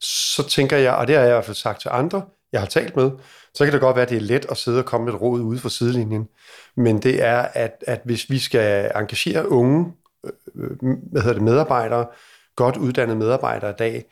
så 0.00 0.48
tænker 0.48 0.76
jeg, 0.76 0.94
og 0.94 1.06
det 1.06 1.14
har 1.16 1.22
jeg 1.22 1.30
i 1.30 1.34
hvert 1.34 1.44
fald 1.44 1.56
sagt 1.56 1.80
til 1.80 1.90
andre, 1.92 2.22
jeg 2.52 2.60
har 2.60 2.66
talt 2.66 2.96
med, 2.96 3.10
så 3.54 3.64
kan 3.64 3.72
det 3.72 3.80
godt 3.80 3.96
være, 3.96 4.02
at 4.02 4.10
det 4.10 4.16
er 4.16 4.20
let 4.20 4.46
at 4.50 4.56
sidde 4.56 4.78
og 4.78 4.84
komme 4.84 5.04
med 5.04 5.12
et 5.12 5.20
råd 5.20 5.40
ude 5.40 5.58
for 5.58 5.68
sidelinjen. 5.68 6.28
Men 6.76 7.02
det 7.02 7.24
er, 7.24 7.38
at, 7.38 7.84
at 7.86 8.00
hvis 8.04 8.30
vi 8.30 8.38
skal 8.38 8.90
engagere 8.94 9.48
unge 9.48 9.92
øh, 10.24 10.32
øh, 10.54 10.96
hvad 11.12 11.22
hedder 11.22 11.34
det, 11.34 11.42
medarbejdere, 11.42 12.06
godt 12.56 12.76
uddannede 12.76 13.18
medarbejdere 13.18 13.70
i 13.70 13.74
dag, 13.78 14.04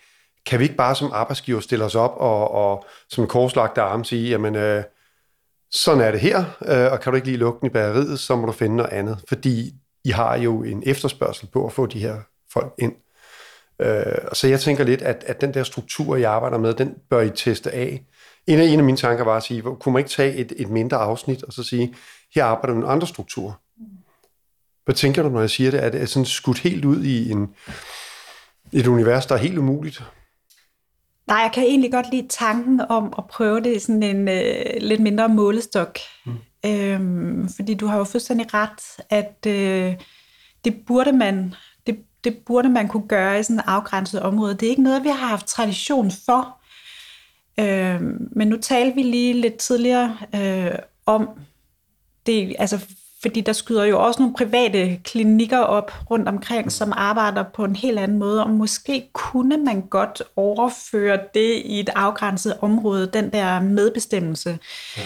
kan 0.46 0.58
vi 0.58 0.64
ikke 0.64 0.76
bare 0.76 0.94
som 0.94 1.10
arbejdsgiver 1.12 1.60
stille 1.60 1.84
os 1.84 1.94
op 1.94 2.14
og, 2.16 2.50
og 2.50 2.84
som 3.08 3.26
korslagte 3.26 3.80
arme 3.80 4.04
sige, 4.04 4.30
jamen 4.30 4.54
øh, 4.54 4.84
sådan 5.74 6.00
er 6.00 6.10
det 6.10 6.20
her, 6.20 6.44
øh, 6.66 6.92
og 6.92 7.00
kan 7.00 7.12
du 7.12 7.16
ikke 7.16 7.26
lige 7.26 7.36
lukke 7.36 7.60
den 7.60 7.66
i 7.66 7.70
bageriet, 7.70 8.20
så 8.20 8.36
må 8.36 8.46
du 8.46 8.52
finde 8.52 8.76
noget 8.76 8.92
andet, 8.92 9.24
fordi 9.28 9.74
I 10.04 10.10
har 10.10 10.36
jo 10.36 10.62
en 10.62 10.82
efterspørgsel 10.86 11.48
på 11.52 11.66
at 11.66 11.72
få 11.72 11.86
de 11.86 11.98
her 11.98 12.16
folk 12.52 12.74
ind. 12.78 12.92
Øh, 13.78 14.02
så 14.32 14.48
jeg 14.48 14.60
tænker 14.60 14.84
lidt, 14.84 15.02
at, 15.02 15.24
at 15.26 15.40
den 15.40 15.54
der 15.54 15.62
struktur, 15.62 16.16
jeg 16.16 16.32
arbejder 16.32 16.58
med, 16.58 16.74
den 16.74 16.94
bør 17.10 17.20
I 17.20 17.30
teste 17.30 17.70
af. 17.70 18.04
En 18.46 18.58
af, 18.58 18.64
en 18.64 18.78
af 18.78 18.84
mine 18.84 18.98
tanker 18.98 19.24
var 19.24 19.36
at 19.36 19.42
sige, 19.42 19.62
kunne 19.62 19.92
man 19.92 20.00
ikke 20.00 20.10
tage 20.10 20.34
et, 20.34 20.52
et 20.56 20.68
mindre 20.68 20.96
afsnit, 20.96 21.42
og 21.42 21.52
så 21.52 21.62
sige, 21.62 21.94
her 22.34 22.44
arbejder 22.44 22.74
med 22.74 22.88
andre 22.88 23.06
strukturer. 23.06 23.52
Hvad 24.84 24.94
tænker 24.94 25.22
du, 25.22 25.28
når 25.28 25.40
jeg 25.40 25.50
siger 25.50 25.70
det? 25.70 25.84
Er 25.84 25.90
det 25.90 26.08
sådan 26.08 26.26
skudt 26.26 26.58
helt 26.58 26.84
ud 26.84 27.04
i 27.04 27.30
en, 27.30 27.54
et 28.72 28.86
univers, 28.86 29.26
der 29.26 29.34
er 29.34 29.38
helt 29.38 29.58
umuligt? 29.58 30.02
Nej, 31.26 31.38
jeg 31.38 31.50
kan 31.54 31.62
egentlig 31.62 31.92
godt 31.92 32.10
lide 32.10 32.28
tanken 32.28 32.80
om 32.80 33.14
at 33.18 33.26
prøve 33.26 33.60
det 33.60 33.76
i 33.76 33.78
sådan 33.78 34.02
en 34.02 34.28
øh, 34.28 34.64
lidt 34.80 35.00
mindre 35.00 35.28
målestok. 35.28 35.98
Mm. 36.26 36.32
Øhm, 36.66 37.48
fordi 37.48 37.74
du 37.74 37.86
har 37.86 37.98
jo 37.98 38.04
fuldstændig 38.04 38.54
ret, 38.54 39.04
at 39.10 39.46
øh, 39.46 39.94
det 40.64 40.76
burde 40.86 41.12
man 41.12 41.54
det, 41.86 41.98
det 42.24 42.36
burde 42.46 42.68
man 42.68 42.88
kunne 42.88 43.08
gøre 43.08 43.40
i 43.40 43.42
sådan 43.42 43.58
et 43.58 43.64
afgrænset 43.66 44.22
område. 44.22 44.54
Det 44.54 44.66
er 44.66 44.70
ikke 44.70 44.82
noget, 44.82 45.04
vi 45.04 45.08
har 45.08 45.26
haft 45.28 45.46
tradition 45.46 46.10
for. 46.26 46.60
Øhm, 47.60 48.28
men 48.32 48.48
nu 48.48 48.56
talte 48.56 48.94
vi 48.94 49.02
lige 49.02 49.32
lidt 49.32 49.56
tidligere 49.56 50.16
øh, 50.34 50.78
om 51.06 51.28
det, 52.26 52.56
altså 52.58 52.86
fordi 53.24 53.40
der 53.40 53.52
skyder 53.52 53.84
jo 53.84 54.04
også 54.06 54.22
nogle 54.22 54.34
private 54.34 55.00
klinikker 55.04 55.58
op 55.58 55.92
rundt 56.10 56.28
omkring, 56.28 56.72
som 56.72 56.92
arbejder 56.96 57.44
på 57.54 57.64
en 57.64 57.76
helt 57.76 57.98
anden 57.98 58.18
måde, 58.18 58.44
og 58.44 58.50
måske 58.50 59.08
kunne 59.12 59.56
man 59.56 59.80
godt 59.80 60.22
overføre 60.36 61.18
det 61.34 61.62
i 61.64 61.80
et 61.80 61.90
afgrænset 61.94 62.56
område, 62.60 63.10
den 63.12 63.32
der 63.32 63.60
medbestemmelse. 63.60 64.58
Ja. 64.96 65.02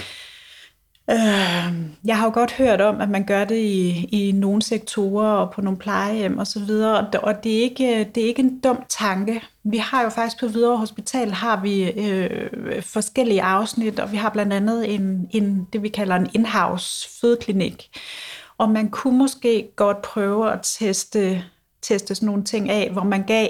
Øh, 1.10 1.72
jeg 2.04 2.18
har 2.18 2.24
jo 2.24 2.30
godt 2.34 2.52
hørt 2.52 2.80
om, 2.80 3.00
at 3.00 3.10
man 3.10 3.24
gør 3.24 3.44
det 3.44 3.56
i, 3.56 4.04
i 4.04 4.32
nogle 4.32 4.62
sektorer 4.62 5.28
og 5.28 5.50
på 5.50 5.60
nogle 5.60 5.78
plejehjem 5.78 6.38
osv., 6.38 6.70
og, 6.70 7.06
og 7.22 7.44
det, 7.44 7.58
er 7.58 7.62
ikke, 7.62 8.10
det 8.14 8.22
er 8.22 8.26
ikke 8.26 8.42
en 8.42 8.60
dum 8.60 8.84
tanke. 8.88 9.42
Vi 9.64 9.76
har 9.76 10.02
jo 10.02 10.08
faktisk 10.08 10.40
på 10.40 10.46
Hvidovre 10.48 10.78
Hospital 10.78 11.30
har 11.30 11.62
vi 11.62 11.90
øh, 11.90 12.82
forskellige 12.82 13.42
afsnit, 13.42 14.00
og 14.00 14.12
vi 14.12 14.16
har 14.16 14.30
blandt 14.30 14.52
andet 14.52 14.94
en, 14.94 15.28
en, 15.30 15.68
det, 15.72 15.82
vi 15.82 15.88
kalder 15.88 16.16
en 16.16 16.30
in-house 16.34 17.08
fødeklinik. 17.20 17.98
Og 18.58 18.70
man 18.70 18.90
kunne 18.90 19.18
måske 19.18 19.68
godt 19.76 20.02
prøve 20.02 20.52
at 20.52 20.58
teste, 20.62 21.44
teste 21.82 22.14
sådan 22.14 22.26
nogle 22.26 22.44
ting 22.44 22.70
af, 22.70 22.90
hvor 22.90 23.04
man 23.04 23.22
gav 23.22 23.48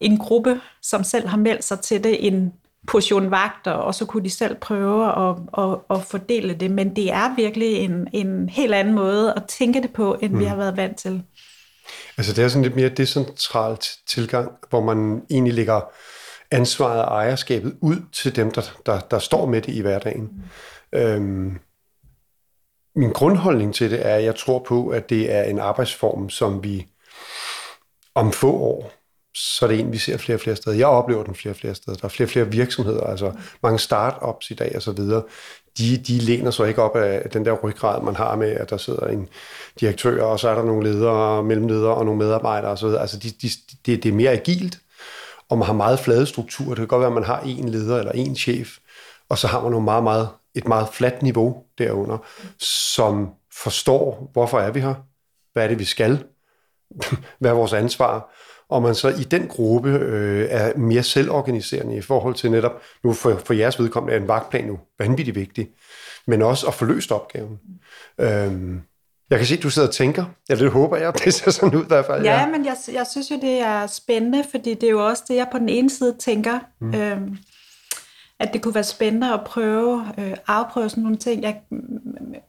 en 0.00 0.18
gruppe, 0.18 0.60
som 0.82 1.04
selv 1.04 1.28
har 1.28 1.36
meldt 1.36 1.64
sig 1.64 1.80
til 1.80 2.04
det, 2.04 2.26
en 2.26 2.52
portion 2.86 3.30
vagter, 3.30 3.70
og 3.70 3.94
så 3.94 4.06
kunne 4.06 4.24
de 4.24 4.30
selv 4.30 4.56
prøve 4.56 5.06
at, 5.06 5.36
at, 5.58 5.78
at 5.90 6.04
fordele 6.04 6.54
det. 6.54 6.70
Men 6.70 6.96
det 6.96 7.12
er 7.12 7.34
virkelig 7.36 7.76
en, 7.76 8.08
en 8.12 8.48
helt 8.48 8.74
anden 8.74 8.94
måde 8.94 9.34
at 9.36 9.44
tænke 9.48 9.82
det 9.82 9.92
på, 9.92 10.16
end 10.22 10.32
mm. 10.32 10.38
vi 10.38 10.44
har 10.44 10.56
været 10.56 10.76
vant 10.76 10.96
til. 10.96 11.22
Altså 12.16 12.32
det 12.32 12.44
er 12.44 12.48
sådan 12.48 12.62
lidt 12.62 12.76
mere 12.76 12.88
decentralt 12.88 13.88
tilgang, 14.06 14.52
hvor 14.70 14.80
man 14.80 15.22
egentlig 15.30 15.54
lægger 15.54 15.80
ansvaret 16.50 17.04
og 17.04 17.16
ejerskabet 17.16 17.76
ud 17.80 17.96
til 18.12 18.36
dem, 18.36 18.50
der, 18.50 18.62
der, 18.86 19.00
der 19.00 19.18
står 19.18 19.46
med 19.46 19.62
det 19.62 19.72
i 19.72 19.80
hverdagen. 19.80 20.30
Mm. 20.92 20.98
Øhm, 20.98 21.58
min 22.96 23.10
grundholdning 23.10 23.74
til 23.74 23.90
det 23.90 24.06
er, 24.06 24.14
at 24.14 24.24
jeg 24.24 24.36
tror 24.36 24.58
på, 24.58 24.88
at 24.88 25.10
det 25.10 25.32
er 25.32 25.42
en 25.42 25.58
arbejdsform, 25.58 26.30
som 26.30 26.64
vi 26.64 26.86
om 28.14 28.32
få 28.32 28.52
år 28.52 28.92
så 29.34 29.66
er 29.66 29.68
det 29.70 29.80
en, 29.80 29.92
vi 29.92 29.98
ser 29.98 30.16
flere 30.16 30.36
og 30.36 30.40
flere 30.40 30.56
steder. 30.56 30.76
Jeg 30.76 30.86
oplever 30.86 31.24
den 31.24 31.34
flere 31.34 31.52
og 31.52 31.56
flere 31.56 31.74
steder. 31.74 31.96
Der 31.96 32.04
er 32.04 32.08
flere 32.08 32.26
og 32.26 32.30
flere 32.30 32.50
virksomheder, 32.50 33.04
altså 33.04 33.32
mange 33.62 33.78
startups 33.78 34.50
i 34.50 34.54
dag 34.54 34.72
og 34.76 34.82
så 34.82 34.92
videre. 34.92 35.22
De, 35.78 35.96
de 35.96 36.18
læner 36.18 36.50
sig 36.50 36.68
ikke 36.68 36.82
op 36.82 36.96
af 36.96 37.30
den 37.30 37.44
der 37.44 37.52
ryggrad, 37.52 38.02
man 38.02 38.16
har 38.16 38.36
med, 38.36 38.50
at 38.50 38.70
der 38.70 38.76
sidder 38.76 39.06
en 39.06 39.28
direktør, 39.80 40.24
og 40.24 40.40
så 40.40 40.48
er 40.48 40.54
der 40.54 40.64
nogle 40.64 40.92
ledere, 40.92 41.42
mellemledere 41.42 41.94
og 41.94 42.04
nogle 42.04 42.18
medarbejdere 42.18 42.70
og 42.70 42.78
så 42.78 42.86
videre. 42.86 43.00
Altså 43.00 43.18
de, 43.18 43.30
de, 43.30 43.48
det, 43.86 44.02
det 44.02 44.08
er 44.08 44.12
mere 44.12 44.30
agilt, 44.30 44.78
og 45.48 45.58
man 45.58 45.66
har 45.66 45.74
meget 45.74 46.00
flade 46.00 46.26
strukturer. 46.26 46.68
Det 46.68 46.76
kan 46.76 46.86
godt 46.86 47.00
være, 47.00 47.06
at 47.06 47.14
man 47.14 47.24
har 47.24 47.40
en 47.40 47.68
leder 47.68 47.98
eller 47.98 48.12
en 48.12 48.36
chef, 48.36 48.78
og 49.28 49.38
så 49.38 49.46
har 49.46 49.62
man 49.62 49.70
nogle 49.70 49.84
meget, 49.84 50.02
meget, 50.02 50.28
et 50.54 50.68
meget 50.68 50.88
fladt 50.92 51.22
niveau 51.22 51.62
derunder, 51.78 52.18
som 52.58 53.30
forstår, 53.62 54.30
hvorfor 54.32 54.60
er 54.60 54.70
vi 54.70 54.80
her, 54.80 54.94
hvad 55.52 55.64
er 55.64 55.68
det, 55.68 55.78
vi 55.78 55.84
skal, 55.84 56.24
hvad 57.38 57.50
er 57.50 57.54
vores 57.54 57.72
ansvar, 57.72 58.30
og 58.72 58.82
man 58.82 58.94
så 58.94 59.08
i 59.08 59.24
den 59.24 59.46
gruppe 59.48 59.90
øh, 59.90 60.46
er 60.50 60.76
mere 60.76 61.02
selvorganiserende 61.02 61.96
i 61.96 62.00
forhold 62.00 62.34
til 62.34 62.50
netop, 62.50 62.82
nu 63.04 63.12
for, 63.12 63.40
for 63.44 63.54
jeres 63.54 63.78
vedkommende 63.80 64.16
er 64.16 64.20
en 64.20 64.28
vagtplan 64.28 64.64
nu 64.64 64.78
vanvittigt 64.98 65.36
vigtig, 65.36 65.68
men 66.26 66.42
også 66.42 66.66
at 66.66 66.74
få 66.74 66.84
løst 66.84 67.12
opgaven. 67.12 67.58
Øhm, 68.20 68.80
jeg 69.30 69.38
kan 69.38 69.46
se, 69.46 69.54
at 69.54 69.62
du 69.62 69.70
sidder 69.70 69.88
og 69.88 69.94
tænker. 69.94 70.24
Ja, 70.48 70.54
det 70.54 70.70
håber 70.70 70.96
jeg, 70.96 71.12
det 71.24 71.34
ser 71.34 71.50
sådan 71.50 71.78
ud 71.78 71.84
i 71.84 71.88
hvert 71.88 72.06
fald. 72.06 72.24
Ja, 72.24 72.40
ja. 72.40 72.46
men 72.46 72.64
jeg, 72.64 72.76
jeg 72.92 73.06
synes 73.10 73.30
jo, 73.30 73.36
det 73.42 73.60
er 73.60 73.86
spændende, 73.86 74.44
fordi 74.50 74.74
det 74.74 74.82
er 74.82 74.90
jo 74.90 75.06
også 75.06 75.22
det, 75.28 75.36
jeg 75.36 75.48
på 75.52 75.58
den 75.58 75.68
ene 75.68 75.90
side 75.90 76.16
tænker, 76.18 76.58
mm. 76.80 76.94
øhm, 76.94 77.38
at 78.42 78.52
det 78.52 78.62
kunne 78.62 78.74
være 78.74 78.84
spændende 78.84 79.32
at 79.34 79.44
prøve, 79.44 80.06
øh, 80.18 80.36
afprøve 80.46 80.88
sådan 80.88 81.02
nogle 81.02 81.18
ting. 81.18 81.42
Jeg, 81.42 81.60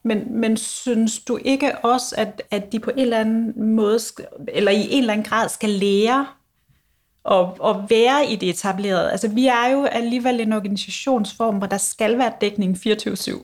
men, 0.04 0.40
men 0.40 0.58
synes 0.58 1.20
du 1.20 1.40
ikke 1.46 1.78
også, 1.78 2.16
at, 2.18 2.42
at 2.52 2.72
de 2.72 2.80
på 2.80 2.90
en 2.90 3.00
eller 3.00 3.20
anden 3.20 3.76
måde, 3.76 4.00
eller 4.48 4.72
i 4.72 4.88
en 4.92 5.00
eller 5.00 5.14
anden 5.14 5.26
grad 5.26 5.50
skal 5.50 5.70
lære 5.70 6.28
og, 7.24 7.58
og 7.60 7.86
være 7.90 8.32
i 8.32 8.36
det 8.36 8.50
etablerede. 8.50 9.12
Altså, 9.12 9.28
vi 9.28 9.48
er 9.48 9.68
jo 9.72 9.86
alligevel 9.86 10.40
en 10.40 10.54
organisationsform, 10.54 11.58
hvor 11.58 11.68
der 11.68 11.78
skal 11.78 12.18
være 12.18 12.34
dækning 12.42 12.78
24-7 12.88 13.44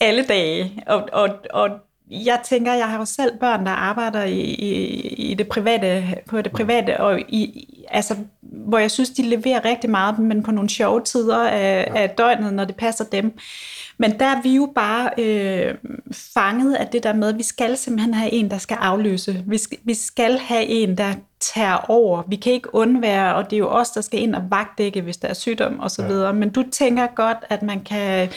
alle 0.00 0.24
dage. 0.24 0.82
Og, 0.86 1.08
og, 1.12 1.28
og 1.50 1.70
jeg 2.10 2.40
tænker, 2.44 2.74
jeg 2.74 2.90
har 2.90 2.98
jo 2.98 3.04
selv 3.04 3.38
børn, 3.38 3.66
der 3.66 3.72
arbejder 3.72 4.24
i, 4.24 4.40
i, 4.40 4.98
i 5.30 5.34
det 5.34 5.48
private, 5.48 6.04
på 6.26 6.42
det 6.42 6.52
private, 6.52 7.00
og 7.00 7.20
i, 7.20 7.72
altså, 7.88 8.16
hvor 8.40 8.78
jeg 8.78 8.90
synes, 8.90 9.10
de 9.10 9.22
leverer 9.22 9.64
rigtig 9.64 9.90
meget, 9.90 10.18
men 10.18 10.42
på 10.42 10.50
nogle 10.50 10.70
sjove 10.70 11.00
tider 11.04 11.48
af, 11.48 11.90
ja. 11.94 12.02
af 12.02 12.10
døgnet, 12.10 12.54
når 12.54 12.64
det 12.64 12.76
passer 12.76 13.04
dem. 13.04 13.38
Men 13.98 14.18
der 14.18 14.26
er 14.26 14.42
vi 14.42 14.54
jo 14.54 14.72
bare 14.74 15.10
øh, 15.18 15.74
fanget 16.34 16.74
af 16.74 16.86
det 16.86 17.02
der 17.02 17.12
med, 17.12 17.28
at 17.28 17.38
vi 17.38 17.42
skal 17.42 17.76
simpelthen 17.76 18.14
have 18.14 18.32
en, 18.32 18.50
der 18.50 18.58
skal 18.58 18.76
afløse. 18.80 19.44
Vi 19.46 19.58
skal, 19.58 19.78
vi 19.84 19.94
skal 19.94 20.38
have 20.38 20.64
en, 20.64 20.98
der 20.98 21.12
tager 21.54 21.90
over. 21.90 22.22
Vi 22.28 22.36
kan 22.36 22.52
ikke 22.52 22.74
undvære, 22.74 23.34
og 23.34 23.44
det 23.44 23.56
er 23.56 23.58
jo 23.58 23.68
os, 23.68 23.90
der 23.90 24.00
skal 24.00 24.22
ind 24.22 24.34
og 24.34 24.42
vagtdække, 24.50 25.00
hvis 25.00 25.16
der 25.16 25.28
er 25.28 25.34
sygdom 25.34 25.80
osv. 25.80 26.04
Ja. 26.04 26.32
Men 26.32 26.50
du 26.50 26.64
tænker 26.72 27.06
godt, 27.16 27.38
at 27.50 27.62
man 27.62 27.84
kan 27.84 28.30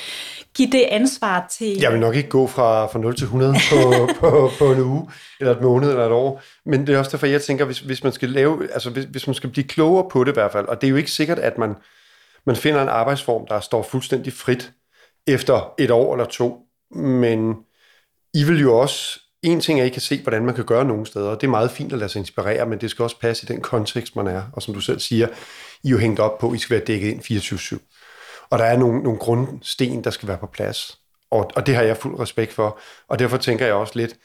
give 0.54 0.72
det 0.72 0.84
ansvar 0.90 1.48
til... 1.52 1.80
Jeg 1.80 1.92
vil 1.92 2.00
nok 2.00 2.16
ikke 2.16 2.30
gå 2.30 2.48
fra, 2.48 2.86
fra 2.86 3.00
0 3.00 3.16
til 3.16 3.24
100 3.24 3.54
på, 3.72 3.78
på, 4.20 4.52
på 4.60 4.72
en 4.72 4.80
uge, 4.80 5.10
eller 5.40 5.56
et 5.56 5.62
måned, 5.62 5.90
eller 5.90 6.06
et 6.06 6.12
år. 6.12 6.42
Men 6.66 6.88
det 6.88 6.96
er 6.96 7.00
også 7.00 7.12
derfor, 7.12 7.28
jeg 7.28 7.42
tænker, 7.42 7.66
hvis, 7.66 7.80
hvis 7.80 8.04
man 8.04 8.14
skal 8.14 8.30
lave, 8.30 8.74
altså 8.74 8.90
hvis, 8.90 9.06
hvis 9.06 9.28
man 9.28 9.34
skal 9.34 9.50
blive 9.50 9.68
klogere 9.68 10.10
på 10.12 10.24
det 10.24 10.32
i 10.32 10.34
hvert 10.34 10.52
fald, 10.52 10.66
og 10.66 10.82
det 10.82 10.88
er 10.88 10.92
jo 10.92 10.98
ikke 10.98 11.12
sikkert, 11.12 11.40
at 11.40 11.58
man, 11.58 11.76
man 12.46 12.56
finder 12.56 12.82
en 12.82 12.90
arbejdsform, 12.90 13.48
der 13.48 13.60
står 13.60 13.84
fuldstændig 13.84 14.34
frit 14.34 14.72
efter 15.28 15.74
et 15.80 15.92
år 15.92 16.14
eller 16.14 16.26
to, 16.26 16.58
men 16.96 17.56
I 18.34 18.44
vil 18.44 18.60
jo 18.62 18.80
også, 18.80 19.20
en 19.44 19.62
ting 19.62 19.80
er, 19.80 19.84
at 19.84 19.88
I 19.88 19.94
kan 19.94 20.02
se, 20.02 20.22
hvordan 20.22 20.46
man 20.46 20.56
kan 20.56 20.66
gøre 20.66 20.86
nogle 20.86 21.06
steder, 21.06 21.30
og 21.30 21.42
det 21.42 21.48
er 21.48 21.52
meget 21.52 21.72
fint 21.72 21.94
at 21.94 22.00
lade 22.00 22.10
sig 22.10 22.20
inspirere, 22.20 22.66
men 22.66 22.82
det 22.82 22.92
skal 22.92 23.04
også 23.04 23.20
passe 23.20 23.46
i 23.46 23.54
den 23.54 23.62
kontekst, 23.62 24.16
man 24.16 24.28
er, 24.28 24.44
og 24.54 24.62
som 24.62 24.74
du 24.74 24.80
selv 24.80 25.00
siger, 25.00 25.28
I 25.84 25.88
er 25.88 25.92
jo 25.92 25.98
hængt 25.98 26.20
op 26.20 26.38
på, 26.38 26.50
at 26.50 26.56
I 26.56 26.60
skal 26.60 26.78
være 26.78 26.86
dækket 26.86 27.08
ind 27.08 27.22
24-7. 27.22 28.48
Og 28.50 28.60
der 28.60 28.66
er 28.66 28.78
nogle, 28.78 29.04
nogle 29.04 29.20
grundsten, 29.20 30.04
der 30.04 30.10
skal 30.10 30.28
være 30.28 30.38
på 30.38 30.48
plads. 30.48 31.00
Og, 31.32 31.52
og 31.56 31.66
det 31.66 31.76
har 31.76 31.84
jeg 31.84 31.98
fuld 31.98 32.20
respekt 32.20 32.54
for. 32.54 32.80
Og 33.08 33.20
derfor 33.20 33.38
tænker 33.38 33.66
jeg 33.66 33.76
også 33.76 33.94
lidt, 33.96 34.16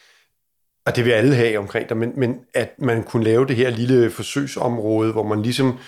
og 0.87 0.97
det 0.97 1.05
vil 1.05 1.13
alle 1.13 1.35
have 1.35 1.59
omkring 1.59 1.89
dig, 1.89 1.97
men, 1.97 2.13
men 2.17 2.41
at 2.55 2.71
man 2.79 3.03
kunne 3.03 3.25
lave 3.25 3.47
det 3.47 3.57
her 3.57 3.71
lille 3.71 4.11
forsøgsområde, 4.11 5.13
hvor 5.13 5.23
man 5.23 5.43
ligesom 5.43 5.79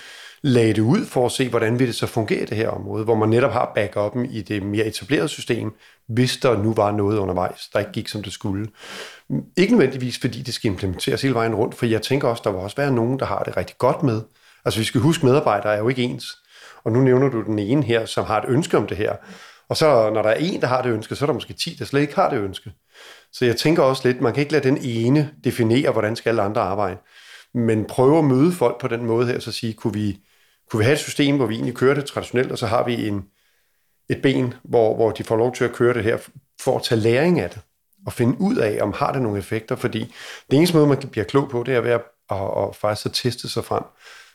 lagde 0.41 0.73
det 0.73 0.81
ud 0.81 1.05
for 1.05 1.25
at 1.25 1.31
se, 1.31 1.49
hvordan 1.49 1.79
vil 1.79 1.87
det 1.87 1.95
så 1.95 2.07
fungere 2.07 2.45
det 2.45 2.57
her 2.57 2.69
område, 2.69 3.03
hvor 3.03 3.15
man 3.15 3.29
netop 3.29 3.51
har 3.51 3.71
backuppen 3.75 4.25
i 4.25 4.41
det 4.41 4.63
mere 4.63 4.85
etablerede 4.85 5.27
system, 5.27 5.73
hvis 6.07 6.37
der 6.37 6.63
nu 6.63 6.73
var 6.73 6.91
noget 6.91 7.17
undervejs, 7.17 7.69
der 7.73 7.79
ikke 7.79 7.91
gik 7.91 8.07
som 8.07 8.23
det 8.23 8.33
skulle. 8.33 8.67
Ikke 9.57 9.73
nødvendigvis, 9.73 10.19
fordi 10.19 10.41
det 10.41 10.53
skal 10.53 10.71
implementeres 10.71 11.21
hele 11.21 11.33
vejen 11.33 11.55
rundt, 11.55 11.75
for 11.75 11.85
jeg 11.85 12.01
tænker 12.01 12.27
også, 12.27 12.41
der 12.45 12.51
vil 12.51 12.59
også 12.59 12.75
være 12.75 12.91
nogen, 12.91 13.19
der 13.19 13.25
har 13.25 13.43
det 13.43 13.57
rigtig 13.57 13.77
godt 13.77 14.03
med. 14.03 14.21
Altså 14.65 14.79
vi 14.79 14.85
skal 14.85 15.01
huske, 15.01 15.25
medarbejdere 15.25 15.73
er 15.73 15.77
jo 15.77 15.89
ikke 15.89 16.03
ens. 16.03 16.37
Og 16.83 16.91
nu 16.91 16.99
nævner 16.99 17.29
du 17.29 17.41
den 17.41 17.59
ene 17.59 17.83
her, 17.83 18.05
som 18.05 18.25
har 18.25 18.41
et 18.41 18.49
ønske 18.49 18.77
om 18.77 18.87
det 18.87 18.97
her. 18.97 19.15
Og 19.69 19.77
så 19.77 20.09
når 20.13 20.21
der 20.21 20.29
er 20.29 20.35
en, 20.39 20.61
der 20.61 20.67
har 20.67 20.81
det 20.81 20.89
ønske, 20.89 21.15
så 21.15 21.25
er 21.25 21.27
der 21.27 21.33
måske 21.33 21.53
10, 21.53 21.75
der 21.79 21.85
slet 21.85 22.01
ikke 22.01 22.15
har 22.15 22.29
det 22.29 22.39
ønske. 22.39 22.71
Så 23.31 23.45
jeg 23.45 23.55
tænker 23.55 23.83
også 23.83 24.07
lidt, 24.07 24.21
man 24.21 24.33
kan 24.33 24.41
ikke 24.41 24.53
lade 24.53 24.69
den 24.69 24.77
ene 24.81 25.29
definere, 25.43 25.91
hvordan 25.91 26.15
skal 26.15 26.29
alle 26.29 26.41
andre 26.41 26.61
arbejde. 26.61 26.97
Men 27.53 27.85
prøve 27.85 28.17
at 28.17 28.25
møde 28.25 28.51
folk 28.51 28.81
på 28.81 28.87
den 28.87 29.05
måde 29.05 29.27
her, 29.27 29.39
så 29.39 29.51
sige, 29.51 29.73
kunne 29.73 29.93
vi, 29.93 30.19
kunne 30.71 30.77
vi 30.77 30.83
have 30.83 30.93
et 30.93 30.99
system, 30.99 31.35
hvor 31.35 31.45
vi 31.45 31.55
egentlig 31.55 31.75
kører 31.75 31.95
det 31.95 32.05
traditionelt, 32.05 32.51
og 32.51 32.57
så 32.57 32.67
har 32.67 32.85
vi 32.85 33.07
en, 33.07 33.25
et 34.09 34.21
ben, 34.21 34.53
hvor, 34.63 34.95
hvor 34.95 35.11
de 35.11 35.23
får 35.23 35.35
lov 35.35 35.55
til 35.55 35.63
at 35.63 35.73
køre 35.73 35.93
det 35.93 36.03
her, 36.03 36.17
for 36.61 36.75
at 36.75 36.83
tage 36.83 37.01
læring 37.01 37.39
af 37.39 37.49
det, 37.49 37.59
og 38.05 38.13
finde 38.13 38.41
ud 38.41 38.55
af, 38.55 38.77
om 38.81 38.93
har 38.93 39.11
det 39.11 39.21
nogle 39.21 39.37
effekter, 39.37 39.75
fordi 39.75 40.13
det 40.51 40.57
eneste 40.57 40.75
måde, 40.75 40.87
man 40.87 40.97
bliver 40.97 41.25
klog 41.25 41.49
på, 41.49 41.63
det 41.63 41.75
er 41.75 41.81
ved 41.81 41.91
at, 41.91 42.01
at, 42.31 42.37
at 42.37 42.75
faktisk 42.75 43.05
at 43.05 43.13
teste 43.13 43.49
sig 43.49 43.65
frem. 43.65 43.83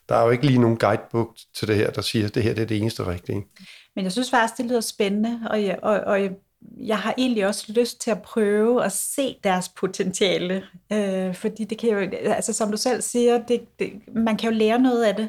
Der 0.08 0.14
er 0.14 0.24
jo 0.24 0.30
ikke 0.30 0.46
lige 0.46 0.58
nogen 0.58 0.76
guidebook 0.76 1.36
til 1.54 1.68
det 1.68 1.76
her, 1.76 1.90
der 1.90 2.02
siger, 2.02 2.26
at 2.26 2.34
det 2.34 2.42
her 2.42 2.54
det 2.54 2.62
er 2.62 2.66
det 2.66 2.76
eneste 2.76 3.06
rigtige. 3.06 3.46
Men 3.94 4.04
jeg 4.04 4.12
synes 4.12 4.30
faktisk, 4.30 4.56
det 4.58 4.66
lyder 4.66 4.80
spændende, 4.80 5.40
og 5.50 5.64
jeg, 5.64 5.78
og, 5.82 6.00
og 6.00 6.22
jeg, 6.22 6.30
jeg 6.76 6.98
har 6.98 7.14
egentlig 7.18 7.46
også 7.46 7.72
lyst 7.72 8.00
til 8.00 8.10
at 8.10 8.22
prøve 8.22 8.84
at 8.84 8.92
se 8.92 9.36
deres 9.44 9.68
potentiale. 9.68 10.64
Øh, 10.92 11.34
fordi 11.34 11.64
det 11.64 11.78
kan 11.78 11.90
jo, 11.90 11.98
altså 12.12 12.52
som 12.52 12.70
du 12.70 12.76
selv 12.76 13.02
siger, 13.02 13.46
det, 13.46 13.78
det, 13.78 13.92
man 14.14 14.36
kan 14.36 14.52
jo 14.52 14.58
lære 14.58 14.78
noget 14.78 15.04
af 15.04 15.14
det. 15.16 15.28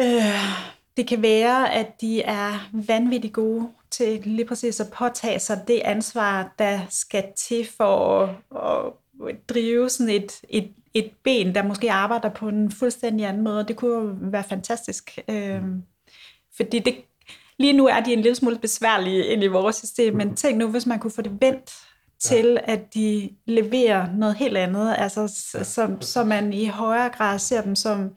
Øh, 0.00 0.68
det 0.96 1.06
kan 1.06 1.22
være, 1.22 1.72
at 1.72 2.00
de 2.00 2.22
er 2.22 2.70
vanvittigt 2.72 3.34
gode 3.34 3.68
til 3.90 4.20
lige 4.24 4.46
præcis 4.46 4.80
at 4.80 4.90
påtage 4.90 5.38
sig 5.38 5.64
det 5.68 5.80
ansvar, 5.84 6.54
der 6.58 6.80
skal 6.88 7.24
til 7.36 7.68
for 7.76 8.22
at, 8.22 8.92
at 9.28 9.36
drive 9.48 9.90
sådan 9.90 10.14
et, 10.14 10.40
et, 10.48 10.72
et 10.94 11.10
ben, 11.22 11.54
der 11.54 11.62
måske 11.62 11.92
arbejder 11.92 12.28
på 12.28 12.48
en 12.48 12.70
fuldstændig 12.70 13.26
anden 13.26 13.44
måde. 13.44 13.64
Det 13.68 13.76
kunne 13.76 13.94
jo 13.94 14.16
være 14.20 14.44
fantastisk. 14.44 15.18
Øh, 15.28 15.62
fordi 16.56 16.78
det, 16.78 16.94
lige 17.58 17.72
nu 17.72 17.86
er 17.86 18.00
de 18.00 18.12
en 18.12 18.20
lille 18.20 18.34
smule 18.34 18.58
besværlige 18.58 19.26
ind 19.26 19.44
i 19.44 19.46
vores 19.46 19.76
system, 19.76 20.14
men 20.14 20.36
tænk 20.36 20.58
nu, 20.58 20.68
hvis 20.68 20.86
man 20.86 20.98
kunne 20.98 21.10
få 21.10 21.22
det 21.22 21.32
vendt 21.40 21.72
til, 22.20 22.58
at 22.64 22.94
de 22.94 23.30
leverer 23.46 24.06
noget 24.16 24.34
helt 24.34 24.56
andet, 24.56 24.94
altså 24.98 25.28
så, 25.62 25.96
så 26.00 26.24
man 26.24 26.52
i 26.52 26.66
højere 26.66 27.08
grad 27.08 27.38
ser 27.38 27.62
dem 27.62 27.74
som 27.74 28.10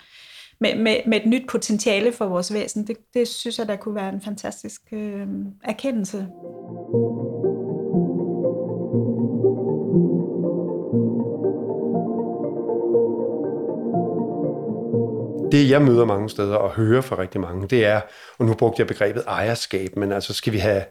med, 0.59 0.75
med, 0.75 0.95
med 1.07 1.21
et 1.21 1.25
nyt 1.25 1.49
potentiale 1.49 2.11
for 2.11 2.25
vores 2.25 2.53
væsen. 2.53 2.87
Det, 2.87 2.97
det 3.13 3.27
synes 3.27 3.59
jeg, 3.59 3.67
der 3.67 3.75
kunne 3.75 3.95
være 3.95 4.09
en 4.09 4.21
fantastisk 4.21 4.81
øh, 4.91 5.27
erkendelse. 5.63 6.27
Det 15.51 15.69
jeg 15.69 15.81
møder 15.81 16.05
mange 16.05 16.29
steder 16.29 16.55
og 16.55 16.71
hører 16.71 17.01
fra 17.01 17.17
rigtig 17.17 17.41
mange, 17.41 17.67
det 17.67 17.85
er, 17.85 18.01
og 18.37 18.45
nu 18.45 18.53
brugte 18.53 18.79
jeg 18.79 18.87
begrebet 18.87 19.23
ejerskab, 19.27 19.95
men 19.97 20.11
altså 20.11 20.33
skal 20.33 20.53
vi 20.53 20.57
have 20.57 20.83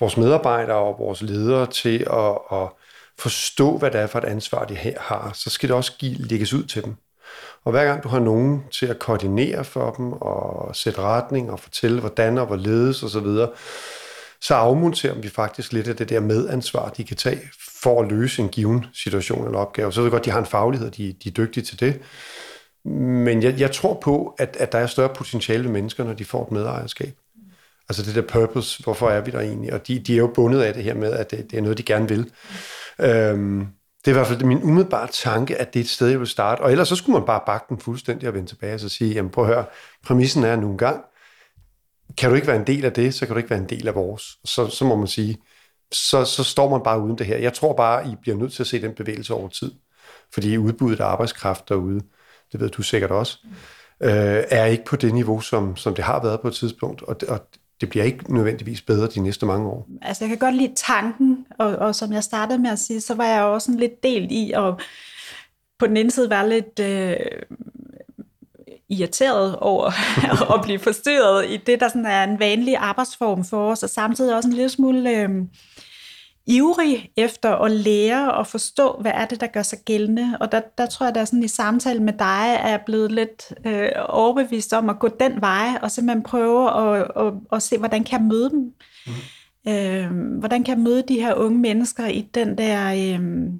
vores 0.00 0.16
medarbejdere 0.16 0.76
og 0.76 0.96
vores 0.98 1.22
ledere 1.22 1.66
til 1.66 2.06
at, 2.12 2.58
at 2.58 2.68
forstå, 3.18 3.78
hvad 3.78 3.90
det 3.90 4.00
er 4.00 4.06
for 4.06 4.18
et 4.18 4.24
ansvar, 4.24 4.64
de 4.64 4.74
her 4.74 4.94
har, 5.00 5.30
så 5.34 5.50
skal 5.50 5.68
det 5.68 5.76
også 5.76 5.92
give, 5.98 6.14
lægges 6.14 6.52
ud 6.52 6.64
til 6.64 6.84
dem. 6.84 6.94
Og 7.64 7.72
hver 7.72 7.84
gang 7.84 8.02
du 8.02 8.08
har 8.08 8.18
nogen 8.18 8.64
til 8.72 8.86
at 8.86 8.98
koordinere 8.98 9.64
for 9.64 9.90
dem 9.90 10.12
og 10.12 10.76
sætte 10.76 11.00
retning 11.00 11.50
og 11.50 11.60
fortælle, 11.60 12.00
hvordan 12.00 12.38
og 12.38 12.46
hvorledes 12.46 13.02
osv., 13.02 13.08
så, 13.08 13.20
videre, 13.20 13.50
så 14.40 14.54
afmonterer 14.54 15.14
vi 15.14 15.28
faktisk 15.28 15.72
lidt 15.72 15.88
af 15.88 15.96
det 15.96 16.08
der 16.08 16.20
medansvar, 16.20 16.88
de 16.88 17.04
kan 17.04 17.16
tage 17.16 17.40
for 17.82 18.02
at 18.02 18.08
løse 18.08 18.42
en 18.42 18.48
given 18.48 18.86
situation 18.92 19.46
eller 19.46 19.58
opgave. 19.58 19.92
Så 19.92 20.00
ved 20.00 20.04
det 20.04 20.12
godt, 20.12 20.24
de 20.24 20.30
har 20.30 20.38
en 20.38 20.46
faglighed, 20.46 20.90
de, 20.90 21.14
de 21.24 21.28
er 21.28 21.32
dygtige 21.32 21.64
til 21.64 21.80
det. 21.80 22.00
Men 22.84 23.42
jeg, 23.42 23.60
jeg 23.60 23.72
tror 23.72 23.94
på, 24.02 24.34
at, 24.38 24.56
at 24.60 24.72
der 24.72 24.78
er 24.78 24.86
større 24.86 25.14
potentiale 25.14 25.64
ved 25.64 25.70
mennesker, 25.70 26.04
når 26.04 26.12
de 26.12 26.24
får 26.24 26.42
et 26.42 26.52
medejerskab. 26.52 27.14
Altså 27.88 28.02
det 28.02 28.14
der 28.14 28.22
purpose, 28.22 28.82
hvorfor 28.82 29.10
er 29.10 29.20
vi 29.20 29.30
der 29.30 29.40
egentlig? 29.40 29.72
Og 29.72 29.86
de, 29.86 29.98
de 29.98 30.12
er 30.12 30.18
jo 30.18 30.26
bundet 30.34 30.60
af 30.62 30.74
det 30.74 30.82
her 30.84 30.94
med, 30.94 31.12
at 31.12 31.30
det, 31.30 31.50
det 31.50 31.58
er 31.58 31.62
noget, 31.62 31.78
de 31.78 31.82
gerne 31.82 32.08
vil. 32.08 32.30
Øhm, 33.00 33.66
det 34.04 34.10
er 34.10 34.10
i 34.10 34.12
hvert 34.12 34.26
fald 34.26 34.44
min 34.44 34.62
umiddelbare 34.62 35.08
tanke, 35.12 35.56
at 35.56 35.74
det 35.74 35.80
er 35.80 35.84
et 35.84 35.90
sted, 35.90 36.08
jeg 36.08 36.18
vil 36.18 36.28
starte. 36.28 36.60
Og 36.60 36.70
ellers 36.70 36.88
så 36.88 36.96
skulle 36.96 37.18
man 37.18 37.26
bare 37.26 37.40
bakke 37.46 37.66
den 37.68 37.78
fuldstændig 37.78 38.28
og 38.28 38.34
vende 38.34 38.48
tilbage 38.48 38.74
og 38.74 38.80
så 38.80 38.88
sige, 38.88 39.14
jamen 39.14 39.30
prøv 39.30 39.44
at 39.44 39.54
høre, 39.54 39.64
præmissen 40.06 40.44
er 40.44 40.56
nu 40.56 40.70
engang, 40.70 41.04
kan 42.18 42.30
du 42.30 42.36
ikke 42.36 42.46
være 42.46 42.56
en 42.56 42.66
del 42.66 42.84
af 42.84 42.92
det, 42.92 43.14
så 43.14 43.26
kan 43.26 43.34
du 43.34 43.38
ikke 43.38 43.50
være 43.50 43.58
en 43.58 43.68
del 43.68 43.88
af 43.88 43.94
vores. 43.94 44.38
Så, 44.44 44.68
så 44.68 44.84
må 44.84 44.96
man 44.96 45.06
sige, 45.06 45.38
så, 45.92 46.24
så 46.24 46.44
står 46.44 46.70
man 46.70 46.80
bare 46.84 47.00
uden 47.00 47.18
det 47.18 47.26
her. 47.26 47.36
Jeg 47.36 47.54
tror 47.54 47.72
bare, 47.72 48.08
I 48.08 48.16
bliver 48.22 48.36
nødt 48.36 48.52
til 48.52 48.62
at 48.62 48.66
se 48.66 48.82
den 48.82 48.94
bevægelse 48.94 49.34
over 49.34 49.48
tid. 49.48 49.72
Fordi 50.34 50.58
udbuddet 50.58 51.00
af 51.00 51.04
arbejdskraft 51.04 51.68
derude, 51.68 52.00
det 52.54 52.62
ved 52.62 52.70
du 52.70 52.82
sikkert 52.82 53.10
også, 53.10 53.38
øh, 54.00 54.42
er 54.50 54.64
ikke 54.64 54.84
på 54.84 54.96
det 54.96 55.14
niveau, 55.14 55.40
som, 55.40 55.76
som 55.76 55.94
det 55.94 56.04
har 56.04 56.22
været 56.22 56.40
på 56.40 56.48
et 56.48 56.54
tidspunkt. 56.54 57.02
Og, 57.02 57.16
og 57.28 57.40
det 57.80 57.88
bliver 57.88 58.04
ikke 58.04 58.34
nødvendigvis 58.34 58.82
bedre 58.82 59.06
de 59.06 59.20
næste 59.20 59.46
mange 59.46 59.68
år. 59.68 59.88
Altså 60.02 60.24
jeg 60.24 60.28
kan 60.28 60.38
godt 60.38 60.54
lide 60.54 60.72
tanken, 60.76 61.46
og, 61.58 61.76
og 61.76 61.94
som 61.94 62.12
jeg 62.12 62.24
startede 62.24 62.58
med 62.58 62.70
at 62.70 62.78
sige, 62.78 63.00
så 63.00 63.14
var 63.14 63.24
jeg 63.24 63.42
også 63.42 63.72
lidt 63.78 64.02
delt 64.02 64.32
i 64.32 64.52
at 64.52 64.74
på 65.78 65.86
den 65.86 65.96
ene 65.96 66.10
side 66.10 66.30
være 66.30 66.48
lidt 66.48 66.80
øh, 66.80 67.16
irriteret 68.88 69.56
over 69.56 69.90
at 70.54 70.60
blive 70.62 70.78
forstyrret 70.78 71.50
i 71.50 71.56
det, 71.56 71.80
der 71.80 71.88
sådan 71.88 72.06
er 72.06 72.24
en 72.24 72.38
vanlig 72.38 72.76
arbejdsform 72.76 73.44
for 73.44 73.70
os, 73.70 73.82
og 73.82 73.90
samtidig 73.90 74.36
også 74.36 74.48
en 74.48 74.54
lille 74.54 74.68
smule 74.68 75.10
øh, 75.10 75.28
ivrig 76.46 77.10
efter 77.16 77.50
at 77.56 77.70
lære 77.70 78.32
og 78.32 78.46
forstå, 78.46 78.96
hvad 79.00 79.12
er 79.14 79.26
det, 79.26 79.40
der 79.40 79.46
gør 79.46 79.62
sig 79.62 79.78
gældende. 79.84 80.38
Og 80.40 80.52
der, 80.52 80.60
der 80.78 80.86
tror 80.86 81.06
jeg, 81.06 81.14
der 81.14 81.20
er 81.20 81.24
sådan 81.24 81.42
i 81.42 81.48
samtale 81.48 82.02
med 82.02 82.12
dig, 82.12 82.58
er 82.60 82.68
jeg 82.68 82.82
blevet 82.86 83.12
lidt 83.12 83.52
øh, 83.66 83.90
overbevist 84.08 84.72
om 84.72 84.90
at 84.90 84.98
gå 84.98 85.08
den 85.20 85.40
vej, 85.40 85.68
og 85.82 85.90
simpelthen 85.90 86.22
prøve 86.22 86.70
at, 86.70 87.10
at, 87.16 87.32
at 87.52 87.62
se, 87.62 87.78
hvordan 87.78 88.04
kan 88.04 88.20
jeg 88.20 88.28
møde 88.28 88.50
dem. 88.50 88.74
Mm. 89.06 89.12
Øh, 89.68 90.38
hvordan 90.38 90.64
kan 90.64 90.76
jeg 90.76 90.84
møde 90.84 91.04
de 91.08 91.20
her 91.20 91.34
unge 91.34 91.58
mennesker 91.58 92.06
i 92.06 92.20
den 92.34 92.58
der 92.58 92.92
øh, 92.92 93.50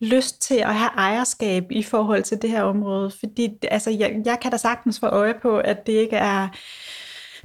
lyst 0.00 0.42
til 0.42 0.54
at 0.54 0.74
have 0.74 0.90
ejerskab 0.96 1.64
i 1.70 1.82
forhold 1.82 2.22
til 2.22 2.42
det 2.42 2.50
her 2.50 2.62
område? 2.62 3.10
Fordi 3.10 3.50
altså, 3.70 3.90
jeg, 3.90 4.16
jeg 4.24 4.40
kan 4.40 4.50
da 4.50 4.56
sagtens 4.56 5.00
få 5.00 5.06
øje 5.06 5.34
på, 5.42 5.58
at 5.58 5.86
det 5.86 5.92
ikke 5.92 6.16
er 6.16 6.48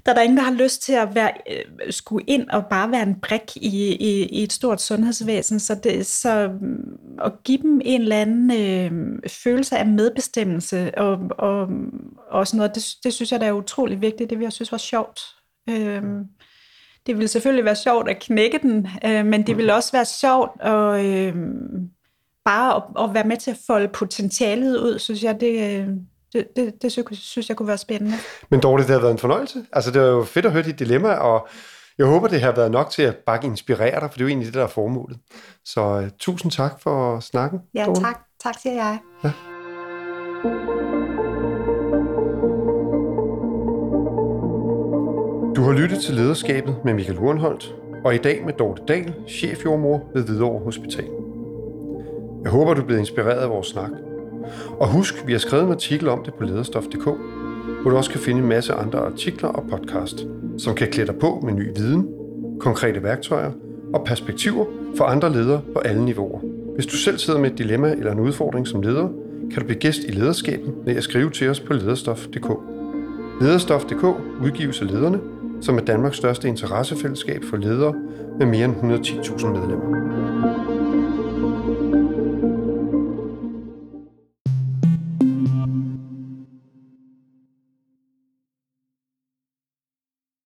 der 0.06 0.12
er 0.12 0.16
der 0.16 0.22
ingen, 0.22 0.38
der 0.38 0.44
har 0.44 0.54
lyst 0.54 0.84
til 0.84 0.94
at 0.94 1.16
være, 1.16 1.32
øh, 1.50 1.94
skulle 1.94 2.26
ind 2.28 2.50
og 2.50 2.66
bare 2.66 2.92
være 2.92 3.04
en 3.04 3.20
brik 3.22 3.56
i, 3.56 3.96
i, 3.96 4.26
i 4.26 4.44
et 4.44 4.54
stort 4.54 4.82
sundhedsvæsen. 4.82 5.60
Så, 5.60 5.76
det, 5.76 6.06
så 6.06 6.52
mm, 6.62 6.98
at 7.22 7.44
give 7.44 7.58
dem 7.58 7.82
en 7.86 8.02
eller 8.02 8.22
anden 8.22 8.52
øh, 8.52 9.20
følelse 9.30 9.78
af 9.78 9.86
medbestemmelse 9.86 10.92
og, 10.98 11.20
og, 11.38 11.68
og 12.30 12.48
sådan 12.48 12.58
noget, 12.58 12.76
det, 12.76 12.96
det 13.04 13.14
synes 13.14 13.32
jeg, 13.32 13.40
der 13.40 13.48
er 13.48 13.52
utrolig 13.52 14.02
vigtigt. 14.02 14.30
Det 14.30 14.40
vil 14.40 14.46
jeg 14.46 14.54
synes 14.54 14.72
var 14.72 14.78
sjovt. 14.78 15.20
Øh, 15.70 16.04
det 17.06 17.16
ville 17.18 17.28
selvfølgelig 17.28 17.66
være 17.66 17.76
sjovt 17.76 18.10
at 18.10 18.20
knække 18.20 18.60
den, 18.62 18.88
øh, 19.06 19.26
men 19.26 19.48
det 19.48 19.58
ville 19.58 19.76
også 19.76 19.92
være 19.92 20.06
sjovt 20.06 20.62
at 20.62 21.06
øh, 21.06 21.36
bare 22.46 22.76
at, 22.76 23.10
at 23.10 23.14
være 23.14 23.24
med 23.24 23.38
til 23.38 23.52
at 23.52 23.60
folde 23.68 23.88
potentialet 23.88 24.78
ud, 24.78 25.00
synes 25.00 25.24
jeg, 25.24 25.42
det, 25.42 25.82
øh, 25.82 25.88
det, 26.34 26.48
det, 26.56 26.74
det 26.82 26.92
synes 27.14 27.50
jeg 27.50 27.58
kunne 27.58 27.68
være 27.68 27.78
spændende. 27.78 28.18
Men 28.50 28.60
Dorte, 28.60 28.84
det 28.84 28.92
har 28.92 29.00
været 29.00 29.12
en 29.12 29.18
fornøjelse. 29.18 29.66
Altså, 29.74 29.92
det 29.92 30.02
er 30.02 30.08
jo 30.08 30.24
fedt 30.24 30.46
at 30.46 30.52
høre 30.52 30.64
dit 30.64 30.80
dilemma, 30.80 31.14
og 31.14 31.48
jeg 31.98 32.06
håber, 32.06 32.28
det 32.28 32.42
har 32.42 32.52
været 32.52 32.72
nok 32.72 32.90
til 32.90 33.02
at 33.02 33.16
bare 33.16 33.40
inspirere 33.44 34.00
dig, 34.00 34.10
for 34.12 34.18
det 34.18 34.20
er 34.20 34.24
jo 34.26 34.28
egentlig 34.28 34.46
det, 34.46 34.54
der 34.54 34.64
er 34.64 34.68
formålet. 34.68 35.18
Så 35.66 35.82
uh, 35.82 36.04
tusind 36.20 36.52
tak 36.52 36.82
for 36.82 37.20
snakken. 37.20 37.60
Ja, 37.74 37.86
Dorte. 37.86 38.02
tak. 38.02 38.20
Tak, 38.44 38.56
siger 38.62 38.74
jeg. 38.74 39.00
Ja. 39.24 39.32
Du 45.56 45.62
har 45.62 45.72
lyttet 45.72 46.02
til 46.02 46.16
Lederskabet 46.16 46.76
med 46.86 46.94
Michael 46.94 47.20
Urenholdt, 47.20 47.76
og 48.06 48.16
i 48.16 48.18
dag 48.18 48.46
med 48.46 48.54
Dorte 48.54 48.82
Dahl, 48.88 49.14
chefjordmor 49.28 50.10
ved 50.14 50.24
Hvidovre 50.24 50.64
Hospital. 50.64 51.10
Jeg 52.44 52.52
håber, 52.52 52.74
du 52.74 52.82
er 52.82 52.86
blevet 52.86 53.00
inspireret 53.00 53.40
af 53.40 53.50
vores 53.50 53.68
snak– 53.68 53.92
og 54.80 54.88
husk, 54.88 55.28
vi 55.28 55.32
har 55.32 55.40
skrevet 55.40 55.66
en 55.66 55.72
artikel 55.72 56.08
om 56.08 56.24
det 56.26 56.34
på 56.34 56.44
lederstof.dk, 56.44 57.04
hvor 57.82 57.92
du 57.92 57.98
også 57.98 58.12
kan 58.12 58.20
finde 58.20 58.42
en 58.42 58.48
masse 58.48 58.74
andre 58.74 59.00
artikler 59.00 59.50
og 59.50 59.64
podcast, 59.70 60.28
som 60.58 60.76
kan 60.76 60.88
klæde 60.88 61.08
dig 61.08 61.16
på 61.16 61.40
med 61.44 61.54
ny 61.54 61.68
viden, 61.76 62.08
konkrete 62.60 63.04
værktøjer 63.04 63.52
og 63.94 64.06
perspektiver 64.06 64.66
for 64.98 65.04
andre 65.04 65.32
ledere 65.32 65.62
på 65.74 65.80
alle 65.80 66.06
niveauer. 66.06 66.40
Hvis 66.76 66.86
du 66.86 66.96
selv 66.96 67.18
sidder 67.18 67.40
med 67.40 67.52
et 67.52 67.58
dilemma 67.58 67.92
eller 67.92 68.12
en 68.12 68.20
udfordring 68.20 68.68
som 68.68 68.82
leder, 68.82 69.08
kan 69.52 69.62
du 69.62 69.66
blive 69.66 69.80
gæst 69.80 70.00
i 70.08 70.12
lederskabet 70.12 70.74
ved 70.86 70.96
at 70.96 71.04
skrive 71.04 71.30
til 71.30 71.50
os 71.50 71.60
på 71.60 71.74
lederstof.dk. 71.74 72.50
Lederstof.dk 73.42 74.04
udgives 74.44 74.82
af 74.82 74.88
lederne, 74.88 75.20
som 75.62 75.78
er 75.78 75.82
Danmarks 75.82 76.18
største 76.18 76.48
interessefællesskab 76.48 77.44
for 77.50 77.58
ledere 77.58 77.94
med 78.40 78.46
mere 78.46 78.66
end 78.66 78.76
110.000 78.76 79.48
medlemmer. 79.48 80.51